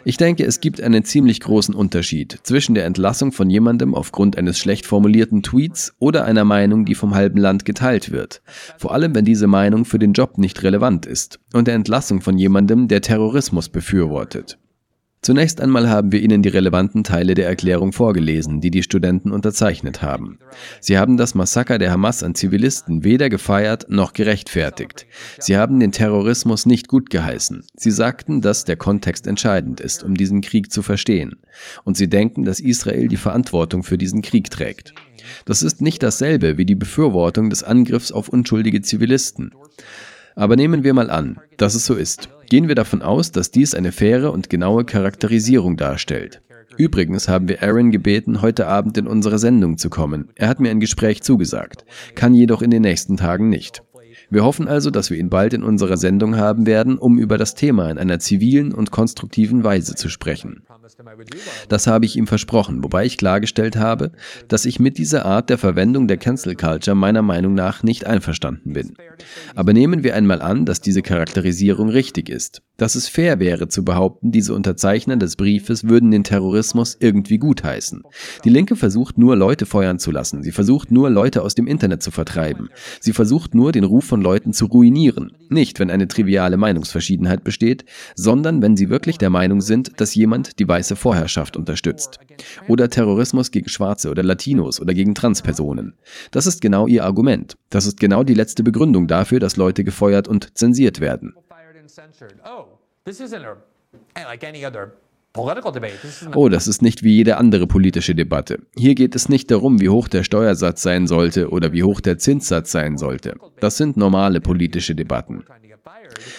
Ich 0.05 0.19
denke, 0.19 0.45
es 0.45 0.61
gibt 0.61 0.79
einen 0.79 1.05
ziemlich 1.05 1.41
großen 1.41 1.75
Unterschied 1.75 2.41
zwischen 2.43 2.75
der 2.75 2.85
Entlassung 2.85 3.33
von 3.33 3.49
jemandem 3.49 3.95
aufgrund 3.95 4.37
eines 4.37 4.59
schlecht 4.59 4.85
formulierten 4.85 5.43
Tweets 5.43 5.95
oder 5.99 6.27
einer 6.27 6.45
Meinung, 6.45 6.85
die 6.85 6.95
vom 6.95 7.15
halben 7.15 7.39
Land 7.39 7.65
geteilt 7.65 8.13
wird, 8.13 8.43
vor 8.77 8.93
allem 8.93 9.15
wenn 9.15 9.25
diese 9.25 9.47
Meinung 9.47 9.87
für 9.87 9.99
den 9.99 10.13
Job 10.13 10.37
nicht 10.37 10.63
relevant 10.65 11.07
ist, 11.07 11.41
und 11.55 11.67
der 11.67 11.77
Entlassung 11.77 12.21
von 12.21 12.37
jemandem, 12.37 12.89
der 12.89 13.01
Terrorismus 13.01 13.71
befürwortet. 13.71 14.59
Zunächst 15.27 15.61
einmal 15.61 15.91
haben 15.91 16.13
wir 16.13 16.23
Ihnen 16.23 16.45
die 16.45 16.51
relevanten 16.51 17.03
Teile 17.03 17.35
der 17.35 17.49
Erklärung 17.49 17.93
vorgelesen, 17.93 18.61
die 18.61 18.71
die 18.71 18.85
Studenten 18.85 19.33
unterzeichnet 19.33 20.01
haben. 20.01 20.39
Sie 20.79 20.99
haben 20.99 21.17
das 21.17 21.35
Massaker 21.35 21.79
der 21.79 21.91
Hamas 21.91 22.23
an 22.23 22.37
Zivilisten 22.37 23.03
weder 23.03 23.29
gefeiert 23.29 23.87
noch 23.89 24.13
gerechtfertigt. 24.13 25.09
Sie 25.41 25.57
haben 25.57 25.81
den 25.81 25.91
Terrorismus 25.91 26.65
nicht 26.65 26.87
gut 26.87 27.11
geheißen. 27.11 27.65
Sie 27.75 27.91
sagten, 27.91 28.41
dass 28.41 28.65
der 28.65 28.77
Kontext 28.77 29.27
entscheidend 29.27 29.81
ist, 29.81 30.05
um 30.05 30.15
diesen 30.15 30.43
Krieg 30.43 30.71
zu 30.71 30.81
verstehen. 30.81 31.41
Und 31.83 31.97
sie 31.97 32.09
denken, 32.09 32.45
dass 32.45 32.61
Israel 32.61 33.09
die 33.09 33.17
Verantwortung 33.17 33.83
für 33.83 33.99
diesen 33.99 34.23
Krieg 34.23 34.49
trägt. 34.49 34.95
Das 35.45 35.63
ist 35.63 35.81
nicht 35.81 36.05
dasselbe 36.05 36.57
wie 36.57 36.67
die 36.67 36.77
Befürwortung 36.77 37.51
des 37.51 37.65
Angriffs 37.65 38.13
auf 38.13 38.29
unschuldige 38.29 38.81
Zivilisten. 38.81 39.51
Aber 40.37 40.55
nehmen 40.55 40.85
wir 40.85 40.95
mal 40.95 41.11
an, 41.11 41.41
dass 41.57 41.75
es 41.75 41.85
so 41.85 41.95
ist. 41.95 42.29
Gehen 42.49 42.69
wir 42.69 42.75
davon 42.75 43.03
aus, 43.03 43.33
dass 43.33 43.51
dies 43.51 43.75
eine 43.75 43.93
faire 43.93 44.33
und 44.33 44.49
genaue 44.51 44.85
Charakterisierung 44.85 45.77
darstellt. 45.77 46.43
Übrigens 46.77 47.29
haben 47.29 47.49
wir 47.49 47.63
Aaron 47.63 47.91
gebeten, 47.91 48.43
heute 48.43 48.67
Abend 48.67 48.99
in 48.99 49.07
unsere 49.07 49.39
Sendung 49.39 49.79
zu 49.79 49.89
kommen. 49.91 50.31
Er 50.35 50.49
hat 50.49 50.61
mir 50.61 50.71
ein 50.71 50.81
Gespräch 50.81 51.23
zugesagt, 51.23 51.85
kann 52.15 52.35
jedoch 52.35 52.63
in 52.63 52.71
den 52.71 52.83
nächsten 52.83 53.17
Tagen 53.17 53.49
nicht. 53.49 53.83
Wir 54.29 54.45
hoffen 54.45 54.67
also, 54.67 54.91
dass 54.91 55.11
wir 55.11 55.19
ihn 55.19 55.31
bald 55.31 55.55
in 55.55 55.63
unserer 55.63 55.97
Sendung 55.97 56.37
haben 56.37 56.67
werden, 56.67 56.99
um 56.99 57.19
über 57.19 57.39
das 57.39 57.55
Thema 57.55 57.91
in 57.91 57.99
einer 57.99 58.19
zivilen 58.19 58.73
und 58.73 58.91
konstruktiven 58.91 59.63
Weise 59.63 59.95
zu 59.95 60.09
sprechen. 60.09 60.63
Das 61.69 61.87
habe 61.87 62.05
ich 62.05 62.17
ihm 62.17 62.27
versprochen, 62.27 62.83
wobei 62.83 63.05
ich 63.05 63.19
klargestellt 63.19 63.77
habe, 63.77 64.13
dass 64.49 64.65
ich 64.65 64.81
mit 64.81 64.99
dieser 64.99 65.25
Art 65.25 65.51
der 65.51 65.59
Verwendung 65.59 66.09
der 66.09 66.17
Cancel 66.17 66.57
Culture 66.57 66.97
meiner 66.97 67.23
Meinung 67.23 67.55
nach 67.55 67.83
nicht 67.83 68.07
einverstanden 68.07 68.73
bin. 68.73 68.95
Aber 69.55 69.73
nehmen 69.73 70.03
wir 70.03 70.15
einmal 70.15 70.43
an, 70.43 70.65
dass 70.65 70.81
diese 70.81 71.03
Charakterisierung 71.03 71.89
richtig 71.89 72.29
ist, 72.29 72.63
dass 72.77 72.95
es 72.95 73.09
fair 73.09 73.41
wäre 73.41 73.69
zu 73.69 73.85
behaupten, 73.85 74.33
diese 74.33 74.55
Unterzeichner 74.55 75.17
des 75.17 75.37
Briefes 75.37 75.89
würden 75.89 76.11
den 76.11 76.25
Terrorismus 76.25 76.97
irgendwie 76.99 77.39
gutheißen. 77.39 78.03
Die 78.45 78.51
Linke 78.51 78.77
versucht 78.77 79.19
nur, 79.19 79.37
Leute 79.37 79.67
feuern 79.67 79.99
zu 79.99 80.11
lassen. 80.11 80.43
Sie 80.43 80.53
versucht 80.53 80.91
nur, 80.91 81.11
Leute 81.11 81.43
aus 81.43 81.55
dem 81.55 81.67
Internet 81.67 82.03
zu 82.03 82.11
vertreiben. 82.11 82.69
Sie 83.01 83.13
versucht 83.13 83.55
nur, 83.55 83.73
den 83.73 83.85
Ruf 83.85 84.05
von 84.05 84.21
Leuten 84.21 84.53
zu 84.53 84.67
ruinieren. 84.67 85.33
Nicht, 85.49 85.81
wenn 85.81 85.91
eine 85.91 86.09
triviale 86.09 86.57
Meinungsverschiedenheit 86.57 87.45
besteht, 87.45 87.85
sondern 88.15 88.63
wenn 88.63 88.77
sie 88.77 88.91
wirklich 88.91 89.19
der 89.19 89.31
Meinung 89.31 89.61
sind, 89.61 90.01
dass 90.01 90.15
jemand 90.15 90.59
die 90.59 90.69
weiße 90.69 90.97
Vorherrschaft 90.97 91.57
unterstützt. 91.57 92.19
Oder 92.69 92.91
Terrorismus 92.91 93.51
gegen 93.51 93.69
Schwarze 93.69 94.11
oder 94.11 94.23
Latinos 94.23 94.81
oder 94.81 94.93
gegen 94.93 95.15
Transpersonen. 95.15 95.95
Das 96.31 96.47
ist 96.47 96.61
genau 96.61 96.87
ihr 96.87 97.05
Argument. 97.05 97.57
Das 97.71 97.87
ist 97.87 97.99
genau 97.99 98.23
die 98.23 98.35
letzte 98.35 98.63
Begründung 98.63 99.07
dafür, 99.07 99.41
dass 99.41 99.57
Leute 99.57 99.85
gefeuert 99.85 100.29
und 100.29 100.57
zensiert 100.57 101.01
werden. 101.01 101.35
Oh, 106.35 106.49
das 106.49 106.67
ist 106.67 106.81
nicht 106.81 107.03
wie 107.03 107.15
jede 107.15 107.37
andere 107.37 107.67
politische 107.67 108.15
Debatte. 108.15 108.61
Hier 108.75 108.95
geht 108.95 109.15
es 109.15 109.29
nicht 109.29 109.51
darum, 109.51 109.81
wie 109.81 109.91
hoch 109.91 110.09
der 110.09 110.25
Steuersatz 110.25 110.83
sein 110.83 111.07
sollte 111.07 111.51
oder 111.51 111.73
wie 111.73 111.83
hoch 111.83 112.01
der 112.01 112.17
Zinssatz 112.19 112.73
sein 112.73 112.97
sollte. 112.97 113.35
Das 113.61 113.77
sind 113.77 113.97
normale 113.99 114.41
politische 114.41 114.95
Debatten. 114.95 115.45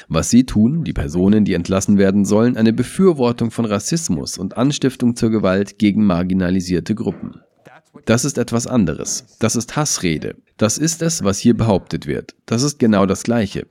Was 0.07 0.29
sie 0.29 0.45
tun, 0.45 0.83
die 0.83 0.93
Personen, 0.93 1.45
die 1.45 1.53
entlassen 1.53 1.97
werden 1.97 2.25
sollen, 2.25 2.57
eine 2.57 2.73
Befürwortung 2.73 3.51
von 3.51 3.65
Rassismus 3.65 4.37
und 4.37 4.57
Anstiftung 4.57 5.15
zur 5.15 5.29
Gewalt 5.29 5.77
gegen 5.77 6.05
marginalisierte 6.05 6.95
Gruppen. 6.95 7.41
Das 8.05 8.25
ist 8.25 8.37
etwas 8.37 8.67
anderes. 8.67 9.25
Das 9.39 9.55
ist 9.55 9.75
Hassrede. 9.75 10.35
Das 10.57 10.77
ist 10.77 11.01
es, 11.01 11.23
was 11.23 11.37
hier 11.37 11.55
behauptet 11.55 12.07
wird. 12.07 12.35
Das 12.45 12.63
ist 12.63 12.79
genau 12.79 13.05
das 13.05 13.23
Gleiche. 13.23 13.67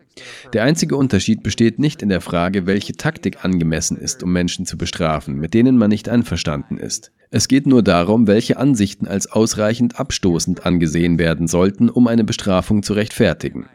Der 0.52 0.62
einzige 0.62 0.96
Unterschied 0.96 1.42
besteht 1.42 1.78
nicht 1.78 2.00
in 2.00 2.08
der 2.08 2.20
Frage, 2.20 2.66
welche 2.66 2.94
Taktik 2.94 3.44
angemessen 3.44 3.96
ist, 3.96 4.22
um 4.22 4.32
Menschen 4.32 4.66
zu 4.66 4.78
bestrafen, 4.78 5.36
mit 5.36 5.52
denen 5.52 5.78
man 5.78 5.90
nicht 5.90 6.08
einverstanden 6.08 6.78
ist. 6.78 7.12
Es 7.30 7.48
geht 7.48 7.66
nur 7.66 7.82
darum, 7.82 8.26
welche 8.26 8.56
Ansichten 8.56 9.08
als 9.08 9.30
ausreichend 9.30 9.98
abstoßend 9.98 10.64
angesehen 10.64 11.18
werden 11.18 11.48
sollten, 11.48 11.90
um 11.90 12.06
eine 12.06 12.24
Bestrafung 12.24 12.82
zu 12.82 12.92
rechtfertigen. 12.92 13.68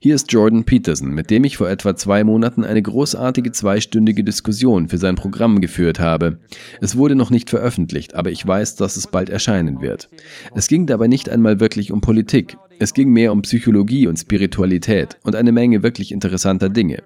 Hier 0.00 0.14
ist 0.14 0.32
Jordan 0.32 0.64
Peterson, 0.64 1.10
mit 1.10 1.30
dem 1.30 1.44
ich 1.44 1.56
vor 1.56 1.68
etwa 1.68 1.96
zwei 1.96 2.24
Monaten 2.24 2.64
eine 2.64 2.82
großartige 2.82 3.52
zweistündige 3.52 4.24
Diskussion 4.24 4.88
für 4.88 4.98
sein 4.98 5.16
Programm 5.16 5.60
geführt 5.60 5.98
habe. 5.98 6.38
Es 6.80 6.96
wurde 6.96 7.14
noch 7.14 7.30
nicht 7.30 7.50
veröffentlicht, 7.50 8.14
aber 8.14 8.30
ich 8.30 8.46
weiß, 8.46 8.76
dass 8.76 8.96
es 8.96 9.06
bald 9.06 9.30
erscheinen 9.30 9.80
wird. 9.80 10.08
Es 10.54 10.68
ging 10.68 10.86
dabei 10.86 11.08
nicht 11.08 11.28
einmal 11.28 11.60
wirklich 11.60 11.92
um 11.92 12.00
Politik. 12.00 12.56
Es 12.78 12.92
ging 12.92 13.10
mehr 13.10 13.32
um 13.32 13.42
Psychologie 13.42 14.06
und 14.06 14.18
Spiritualität 14.18 15.16
und 15.22 15.34
eine 15.34 15.52
Menge 15.52 15.82
wirklich 15.82 16.12
interessanter 16.12 16.68
Dinge. 16.68 17.02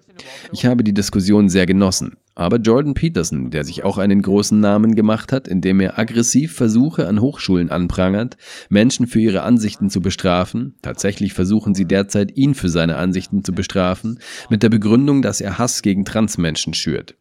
Ich 0.53 0.67
habe 0.67 0.83
die 0.83 0.93
Diskussion 0.93 1.49
sehr 1.49 1.67
genossen. 1.67 2.17
Aber 2.35 2.57
Jordan 2.57 2.95
Peterson, 2.95 3.51
der 3.51 3.65
sich 3.65 3.85
auch 3.85 3.99
einen 3.99 4.23
großen 4.23 4.59
Namen 4.59 4.95
gemacht 4.95 5.33
hat, 5.33 5.47
indem 5.47 5.81
er 5.81 5.99
aggressiv 5.99 6.55
Versuche 6.55 7.07
an 7.07 7.21
Hochschulen 7.21 7.71
anprangert, 7.71 8.37
Menschen 8.69 9.07
für 9.07 9.21
ihre 9.21 9.43
Ansichten 9.43 9.91
zu 9.91 10.01
bestrafen, 10.01 10.75
tatsächlich 10.83 11.35
versuchen 11.35 11.75
sie 11.75 11.85
derzeit 11.85 12.37
ihn 12.37 12.55
für 12.55 12.69
seine 12.69 12.97
Ansichten 12.97 13.45
zu 13.45 13.53
bestrafen, 13.53 14.21
mit 14.49 14.63
der 14.63 14.71
Begründung, 14.71 15.23
dass 15.23 15.41
er 15.41 15.59
Hass 15.59 15.83
gegen 15.83 16.05
Transmenschen 16.05 16.75
schürt. 16.75 17.15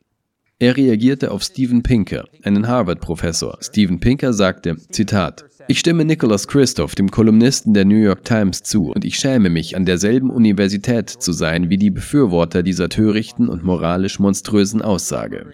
Er 0.61 0.75
reagierte 0.75 1.31
auf 1.31 1.41
Steven 1.41 1.83
Pinker, 1.83 2.25
einen 2.43 2.67
Harvard-Professor. 2.67 3.57
Steven 3.61 4.01
Pinker 4.01 4.33
sagte, 4.33 4.75
Zitat, 4.91 5.45
ich 5.69 5.79
stimme 5.79 6.03
Nicholas 6.03 6.49
Christoph, 6.49 6.95
dem 6.95 7.09
Kolumnisten 7.09 7.73
der 7.73 7.85
New 7.85 7.95
York 7.95 8.25
Times, 8.25 8.63
zu 8.63 8.91
und 8.91 9.05
ich 9.05 9.15
schäme 9.15 9.49
mich, 9.49 9.77
an 9.77 9.85
derselben 9.85 10.29
Universität 10.29 11.09
zu 11.09 11.31
sein 11.31 11.69
wie 11.69 11.77
die 11.77 11.91
Befürworter 11.91 12.61
dieser 12.61 12.89
törichten 12.89 13.47
und 13.47 13.63
moralisch 13.63 14.19
monströsen 14.19 14.81
Aussage. 14.81 15.53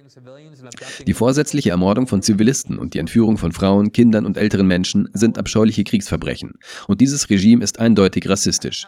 Die 1.06 1.14
vorsätzliche 1.14 1.70
Ermordung 1.70 2.08
von 2.08 2.24
Zivilisten 2.24 2.80
und 2.80 2.96
die 2.96 3.00
Entführung 3.00 3.38
von 3.38 3.52
Frauen, 3.52 3.92
Kindern 3.92 4.26
und 4.26 4.38
älteren 4.38 4.66
Menschen 4.66 5.08
sind 5.14 5.38
abscheuliche 5.38 5.84
Kriegsverbrechen. 5.84 6.54
Und 6.88 7.00
dieses 7.00 7.30
Regime 7.30 7.64
ist 7.64 7.80
eindeutig 7.80 8.28
rassistisch. 8.28 8.88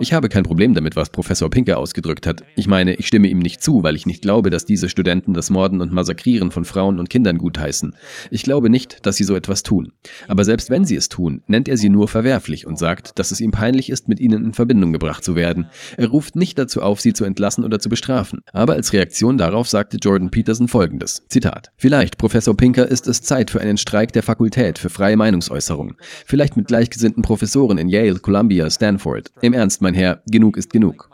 Ich 0.00 0.12
habe 0.12 0.28
kein 0.28 0.42
Problem 0.44 0.74
damit, 0.74 0.96
was 0.96 1.10
Professor 1.10 1.50
Pinker 1.50 1.78
ausgedrückt 1.78 2.26
hat. 2.26 2.42
Ich 2.56 2.66
meine, 2.66 2.94
ich 2.94 3.06
stimme 3.06 3.28
ihm 3.28 3.38
nicht 3.38 3.62
zu, 3.62 3.82
weil 3.82 3.96
ich 3.96 4.06
nicht 4.06 4.22
glaube, 4.22 4.50
dass 4.50 4.64
diese 4.64 4.88
Studenten 4.88 5.34
das 5.34 5.50
Morden 5.50 5.80
und 5.80 5.92
Massakrieren 5.92 6.50
von 6.50 6.64
Frauen 6.64 6.98
und 6.98 7.10
Kindern 7.10 7.38
gutheißen. 7.38 7.94
Ich 8.30 8.42
glaube 8.42 8.70
nicht, 8.70 9.04
dass 9.06 9.16
sie 9.16 9.24
so 9.24 9.36
etwas 9.36 9.62
tun. 9.62 9.92
Aber 10.28 10.44
selbst 10.44 10.70
wenn 10.70 10.84
sie 10.84 10.96
es 10.96 11.08
tun, 11.08 11.42
nennt 11.46 11.68
er 11.68 11.76
sie 11.76 11.88
nur 11.88 12.08
verwerflich 12.08 12.66
und 12.66 12.78
sagt, 12.78 13.18
dass 13.18 13.30
es 13.30 13.40
ihm 13.40 13.50
peinlich 13.50 13.90
ist, 13.90 14.08
mit 14.08 14.20
ihnen 14.20 14.44
in 14.44 14.54
Verbindung 14.54 14.92
gebracht 14.92 15.24
zu 15.24 15.36
werden. 15.36 15.66
Er 15.96 16.08
ruft 16.08 16.36
nicht 16.36 16.58
dazu 16.58 16.82
auf, 16.82 17.00
sie 17.00 17.12
zu 17.12 17.24
entlassen 17.24 17.64
oder 17.64 17.78
zu 17.78 17.88
bestrafen. 17.88 18.40
Aber 18.52 18.74
als 18.74 18.92
Reaktion 18.92 19.38
darauf 19.38 19.68
sagte 19.68 19.98
Jordan 19.98 20.30
Peterson 20.30 20.68
folgendes. 20.68 21.24
Zitat. 21.28 21.70
Vielleicht, 21.76 22.18
Professor 22.18 22.56
Pinker, 22.56 22.88
ist 22.88 23.06
es 23.06 23.22
Zeit 23.22 23.50
für 23.50 23.60
einen 23.60 23.76
Streik 23.76 24.12
der 24.12 24.22
Fakultät 24.22 24.78
für 24.78 24.90
freie 24.90 25.16
Meinungsäußerung. 25.16 25.94
Vielleicht 26.26 26.56
mit 26.56 26.68
gleichgesinnten 26.68 27.22
Professoren 27.22 27.78
in 27.78 27.88
Yale, 27.88 28.18
Columbia, 28.18 28.70
Stanford. 28.70 29.30
Im 29.40 29.52
Ernst, 29.52 29.81
mein 29.82 29.94
Herr, 29.94 30.22
genug 30.26 30.56
ist 30.56 30.72
genug. 30.72 31.10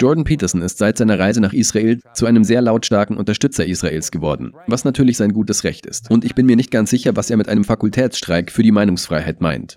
Jordan 0.00 0.24
Peterson 0.24 0.62
ist 0.62 0.78
seit 0.78 0.98
seiner 0.98 1.18
Reise 1.18 1.40
nach 1.40 1.52
Israel 1.52 2.00
zu 2.12 2.26
einem 2.26 2.42
sehr 2.42 2.60
lautstarken 2.60 3.16
Unterstützer 3.16 3.64
Israels 3.64 4.10
geworden, 4.10 4.52
was 4.66 4.84
natürlich 4.84 5.16
sein 5.16 5.32
gutes 5.32 5.62
Recht 5.62 5.86
ist. 5.86 6.10
Und 6.10 6.24
ich 6.24 6.34
bin 6.34 6.46
mir 6.46 6.56
nicht 6.56 6.72
ganz 6.72 6.90
sicher, 6.90 7.14
was 7.14 7.30
er 7.30 7.36
mit 7.36 7.48
einem 7.48 7.62
Fakultätsstreik 7.62 8.50
für 8.50 8.64
die 8.64 8.72
Meinungsfreiheit 8.72 9.40
meint. 9.40 9.76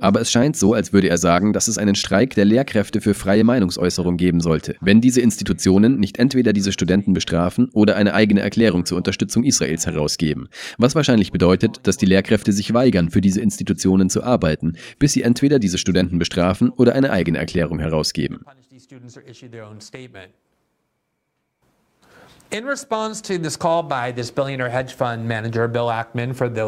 Aber 0.00 0.20
es 0.20 0.30
scheint 0.30 0.56
so, 0.56 0.74
als 0.74 0.92
würde 0.92 1.08
er 1.08 1.18
sagen, 1.18 1.52
dass 1.52 1.68
es 1.68 1.78
einen 1.78 1.94
Streik 1.94 2.34
der 2.34 2.44
Lehrkräfte 2.44 3.00
für 3.00 3.14
freie 3.14 3.44
Meinungsäußerung 3.44 4.16
geben 4.16 4.40
sollte, 4.40 4.76
wenn 4.80 5.00
diese 5.00 5.20
Institutionen 5.20 5.98
nicht 5.98 6.18
entweder 6.18 6.52
diese 6.52 6.72
Studenten 6.72 7.12
bestrafen 7.12 7.70
oder 7.72 7.96
eine 7.96 8.14
eigene 8.14 8.40
Erklärung 8.40 8.84
zur 8.84 8.98
Unterstützung 8.98 9.44
Israels 9.44 9.86
herausgeben. 9.86 10.48
Was 10.78 10.94
wahrscheinlich 10.94 11.32
bedeutet, 11.32 11.80
dass 11.84 11.96
die 11.96 12.06
Lehrkräfte 12.06 12.52
sich 12.52 12.74
weigern, 12.74 13.10
für 13.10 13.20
diese 13.20 13.40
Institutionen 13.40 14.10
zu 14.10 14.22
arbeiten, 14.22 14.74
bis 14.98 15.12
sie 15.12 15.22
entweder 15.22 15.58
diese 15.58 15.78
Studenten 15.78 16.18
bestrafen 16.18 16.70
oder 16.70 16.94
eine 16.94 17.10
eigene 17.10 17.38
Erklärung 17.38 17.69
herausgeben. 17.78 18.44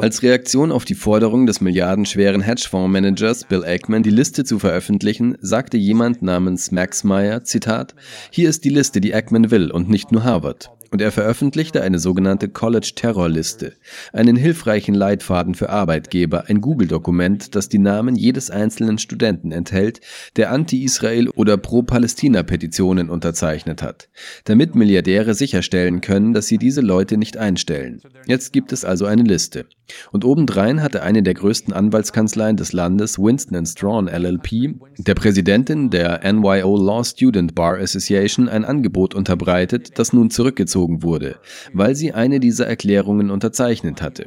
Als 0.05 0.23
Reaktion 0.23 0.71
auf 0.71 0.85
die 0.85 0.95
Forderung 0.95 1.47
des 1.47 1.61
milliardenschweren 1.61 2.41
Hedgefondsmanagers 2.41 3.45
Bill 3.45 3.65
Ackman, 3.65 4.05
die 4.05 4.11
Liste 4.11 4.45
zu 4.45 4.61
veröffentlichen, 4.61 5.37
sagte 5.41 5.79
jemand 5.79 6.23
namens 6.23 6.71
Max 6.71 7.03
Meyer, 7.03 7.43
Zitat, 7.43 7.97
hier 8.31 8.49
ist 8.49 8.65
die 8.65 8.71
Liste, 8.71 9.01
die 9.01 9.13
Ackman 9.13 9.51
will 9.51 9.73
und 9.73 9.89
nicht 9.89 10.13
nur 10.13 10.23
Harvard 10.23 10.71
und 10.93 11.01
er 11.01 11.11
veröffentlichte 11.11 11.83
eine 11.83 11.99
sogenannte 11.99 12.51
College 12.51 12.93
Terror 12.95 13.29
Liste, 13.29 13.73
einen 14.13 14.37
hilfreichen 14.37 14.95
Leitfaden 14.95 15.55
für 15.55 15.71
Arbeitgeber, 15.71 16.45
ein 16.49 16.61
Google-Dokument, 16.61 17.55
das 17.57 17.71
die 17.71 17.79
Namen 17.79 18.15
jedes 18.15 18.51
einzelnen 18.51 18.99
Studenten 18.99 19.53
enthält, 19.53 20.03
der 20.37 20.53
Anti-Israel 20.53 21.31
oder 21.31 21.57
Pro-Palästina-Petitionen 21.57 23.09
unterzeichnet 23.09 23.83
hat, 23.83 24.11
damit 24.45 24.75
Milliardäre 24.75 25.33
sicherstellen 25.33 26.03
können, 26.03 26.35
dass 26.35 26.47
sie 26.47 26.59
diese 26.59 26.83
Leute 26.83 27.17
nicht 27.17 27.39
einstellen. 27.39 28.03
Jetzt 28.27 28.53
gibt 28.53 28.73
es 28.73 28.85
also 28.85 29.07
eine 29.07 29.23
Liste. 29.23 29.65
Und 30.11 30.25
obendrein 30.25 30.83
hatte 30.83 31.03
eine 31.03 31.23
der 31.23 31.35
größten 31.35 31.73
Anwaltskanzleien 31.73 32.57
des 32.57 32.73
Landes, 32.73 33.19
Winston 33.19 33.65
Strawn 33.67 34.09
LLP, 34.09 34.75
der 34.99 35.15
Präsidentin 35.15 35.91
der 35.91 36.21
NYO 36.33 36.77
Law 36.77 37.05
Student 37.05 37.55
Bar 37.55 37.79
Association 37.79 38.49
ein 38.49 38.65
Angebot 38.65 39.15
unterbreitet, 39.15 39.99
das 39.99 40.13
nun 40.13 40.31
zurückgezogen 40.31 40.82
wurde, 41.03 41.39
weil 41.73 41.95
sie 41.95 42.13
eine 42.13 42.41
dieser 42.41 42.67
Erklärungen 42.67 43.31
unterzeichnet 43.31 44.03
hatte. 44.03 44.27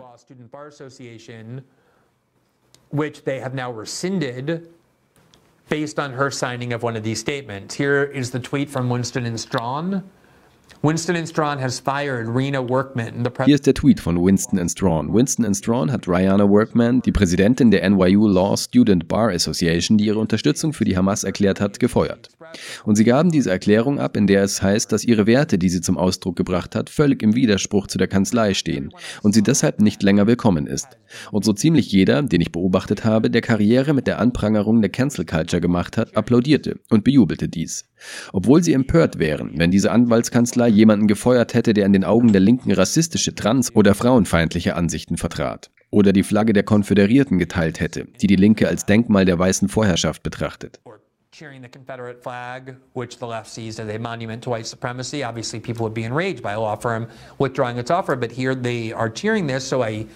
Based 5.67 5.97
on 5.97 6.13
her 6.13 6.29
signing 6.29 6.73
of 6.73 6.83
one 6.83 6.95
of 6.95 7.01
these 7.01 7.19
statements. 7.19 7.73
Here 7.73 8.03
is 8.03 8.29
the 8.29 8.39
tweet 8.39 8.69
from 8.69 8.87
Winston 8.87 9.25
and 9.25 9.39
Strawn. 9.39 10.03
Winston 10.85 11.25
Strawn 11.25 11.59
has 11.59 11.79
fired 11.79 12.27
Rena 12.27 12.59
Workman. 12.69 13.27
Hier 13.45 13.55
ist 13.55 13.65
der 13.65 13.73
Tweet 13.73 13.99
von 13.99 14.23
Winston 14.23 14.69
Strawn. 14.69 15.11
Winston 15.11 15.55
Strawn 15.55 15.91
hat 15.91 16.07
Rihanna 16.07 16.47
Workman, 16.47 17.01
die 17.01 17.11
Präsidentin 17.11 17.71
der 17.71 17.89
NYU 17.89 18.27
Law 18.27 18.55
Student 18.55 19.07
Bar 19.07 19.31
Association, 19.31 19.97
die 19.97 20.05
ihre 20.05 20.19
Unterstützung 20.19 20.73
für 20.73 20.85
die 20.85 20.95
Hamas 20.95 21.23
erklärt 21.23 21.59
hat, 21.59 21.79
gefeuert. 21.79 22.29
Und 22.83 22.97
sie 22.97 23.03
gaben 23.03 23.31
diese 23.31 23.49
Erklärung 23.49 23.99
ab, 23.99 24.15
in 24.15 24.27
der 24.27 24.43
es 24.43 24.61
heißt, 24.61 24.91
dass 24.91 25.03
ihre 25.03 25.25
Werte, 25.25 25.57
die 25.57 25.69
sie 25.69 25.81
zum 25.81 25.97
Ausdruck 25.97 26.35
gebracht 26.35 26.75
hat, 26.75 26.91
völlig 26.91 27.23
im 27.23 27.33
Widerspruch 27.33 27.87
zu 27.87 27.97
der 27.97 28.07
Kanzlei 28.07 28.53
stehen 28.53 28.91
und 29.23 29.33
sie 29.33 29.41
deshalb 29.41 29.81
nicht 29.81 30.03
länger 30.03 30.27
willkommen 30.27 30.67
ist. 30.67 30.99
Und 31.31 31.45
so 31.45 31.53
ziemlich 31.53 31.91
jeder, 31.91 32.21
den 32.21 32.41
ich 32.41 32.51
beobachtet 32.51 33.03
habe, 33.03 33.31
der 33.31 33.41
Karriere 33.41 33.95
mit 33.95 34.05
der 34.05 34.19
Anprangerung 34.19 34.81
der 34.81 34.91
Cancel 34.91 35.25
Culture 35.25 35.61
gemacht 35.61 35.97
hat, 35.97 36.15
applaudierte 36.15 36.79
und 36.91 37.03
bejubelte 37.03 37.49
dies. 37.49 37.85
Obwohl 38.33 38.63
sie 38.63 38.73
empört 38.73 39.19
wären, 39.19 39.51
wenn 39.57 39.71
diese 39.71 39.91
Anwaltskanzlei 39.91 40.67
jemanden 40.67 41.07
gefeuert 41.07 41.53
hätte, 41.53 41.73
der 41.73 41.85
in 41.85 41.93
den 41.93 42.03
Augen 42.03 42.31
der 42.31 42.41
Linken 42.41 42.71
rassistische, 42.71 43.35
trans- 43.35 43.75
oder 43.75 43.95
frauenfeindliche 43.95 44.75
Ansichten 44.75 45.17
vertrat. 45.17 45.71
oder 45.91 46.11
die 46.11 46.23
Flagge 46.23 46.51
der 46.51 46.63
Konföderierten 46.63 47.39
geteilt 47.39 47.79
hätte, 47.79 48.07
die 48.21 48.27
die 48.27 48.35
Linke 48.35 48.67
als 48.67 48.85
Denkmal 48.85 49.23
der 49.23 49.39
weißen 49.39 49.69
Vorherrschaft 49.69 50.23
betrachtet 50.23 50.81
cheering 51.37 51.61
the 51.61 51.67
Confederate 51.67 52.23
flag, 52.23 52.77
which 52.93 53.17
the 53.17 53.27
left 53.27 53.49
sees 53.49 53.77
as 53.77 53.89
a 53.89 53.97
monument 53.99 54.41
to 54.41 54.49
white 54.49 54.65
supremacy. 54.65 55.21
Obviously, 55.21 55.59
people 55.59 55.83
would 55.83 55.93
be 55.93 56.05
enraged 56.05 56.41
by 56.41 56.53
a 56.53 56.59
law 56.61 56.77
firm 56.77 57.09
withdrawing 57.39 57.77
its 57.77 57.91
offer, 57.91 58.15
but 58.15 58.31
here 58.31 58.55
they 58.55 58.93
are 58.93 59.09
cheering 59.09 59.45
this, 59.47 59.67
so 59.67 59.83
a 59.83 60.07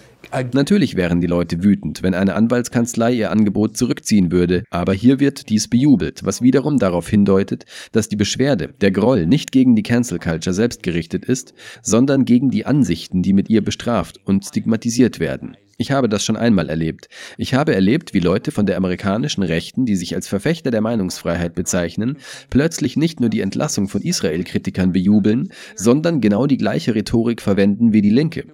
Natürlich 0.52 0.96
wären 0.96 1.20
die 1.20 1.26
Leute 1.26 1.62
wütend, 1.62 2.02
wenn 2.02 2.14
eine 2.14 2.34
Anwaltskanzlei 2.34 3.12
ihr 3.12 3.30
Angebot 3.30 3.76
zurückziehen 3.76 4.32
würde, 4.32 4.64
aber 4.70 4.94
hier 4.94 5.20
wird 5.20 5.50
dies 5.50 5.68
bejubelt, 5.68 6.24
was 6.24 6.40
wiederum 6.40 6.78
darauf 6.78 7.08
hindeutet, 7.08 7.64
dass 7.92 8.08
die 8.08 8.16
Beschwerde, 8.16 8.68
der 8.80 8.90
Groll 8.90 9.26
nicht 9.26 9.52
gegen 9.52 9.76
die 9.76 9.82
Cancel 9.82 10.18
Culture 10.18 10.54
selbst 10.54 10.82
gerichtet 10.82 11.26
ist, 11.26 11.52
sondern 11.82 12.24
gegen 12.24 12.50
die 12.50 12.64
Ansichten, 12.64 13.22
die 13.22 13.34
mit 13.34 13.50
ihr 13.50 13.62
bestraft 13.62 14.20
und 14.24 14.44
stigmatisiert 14.44 15.20
werden. 15.20 15.56
Ich 15.80 15.92
habe 15.92 16.10
das 16.10 16.22
schon 16.22 16.36
einmal 16.36 16.68
erlebt. 16.68 17.08
Ich 17.38 17.54
habe 17.54 17.74
erlebt, 17.74 18.12
wie 18.12 18.20
Leute 18.20 18.50
von 18.50 18.66
der 18.66 18.76
amerikanischen 18.76 19.42
Rechten, 19.42 19.86
die 19.86 19.96
sich 19.96 20.14
als 20.14 20.28
Verfechter 20.28 20.70
der 20.70 20.82
Meinungsfreiheit 20.82 21.54
bezeichnen, 21.54 22.18
plötzlich 22.50 22.98
nicht 22.98 23.18
nur 23.18 23.30
die 23.30 23.40
Entlassung 23.40 23.88
von 23.88 24.02
Israel-Kritikern 24.02 24.92
bejubeln, 24.92 25.52
sondern 25.76 26.20
genau 26.20 26.46
die 26.46 26.58
gleiche 26.58 26.94
Rhetorik 26.94 27.40
verwenden 27.40 27.94
wie 27.94 28.02
die 28.02 28.10
Linke 28.10 28.44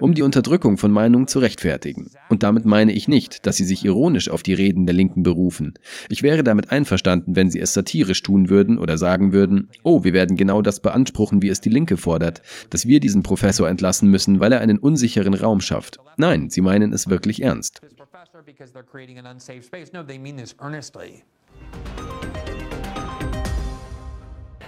um 0.00 0.14
die 0.14 0.22
Unterdrückung 0.22 0.78
von 0.78 0.90
Meinungen 0.90 1.26
zu 1.26 1.38
rechtfertigen. 1.38 2.10
Und 2.28 2.42
damit 2.42 2.64
meine 2.64 2.92
ich 2.92 3.08
nicht, 3.08 3.46
dass 3.46 3.56
sie 3.56 3.64
sich 3.64 3.84
ironisch 3.84 4.28
auf 4.28 4.42
die 4.42 4.54
Reden 4.54 4.86
der 4.86 4.94
Linken 4.94 5.22
berufen. 5.22 5.74
Ich 6.08 6.22
wäre 6.22 6.42
damit 6.42 6.70
einverstanden, 6.70 7.36
wenn 7.36 7.50
sie 7.50 7.60
es 7.60 7.74
satirisch 7.74 8.22
tun 8.22 8.48
würden 8.48 8.78
oder 8.78 8.98
sagen 8.98 9.32
würden, 9.32 9.68
oh, 9.82 10.04
wir 10.04 10.12
werden 10.12 10.36
genau 10.36 10.62
das 10.62 10.80
beanspruchen, 10.80 11.42
wie 11.42 11.48
es 11.48 11.60
die 11.60 11.70
Linke 11.70 11.96
fordert, 11.96 12.42
dass 12.70 12.86
wir 12.86 13.00
diesen 13.00 13.22
Professor 13.22 13.68
entlassen 13.68 14.10
müssen, 14.10 14.40
weil 14.40 14.52
er 14.52 14.60
einen 14.60 14.78
unsicheren 14.78 15.34
Raum 15.34 15.60
schafft. 15.60 15.98
Nein, 16.16 16.50
sie 16.50 16.60
meinen 16.60 16.92
es 16.92 17.08
wirklich 17.08 17.42
ernst. 17.42 17.80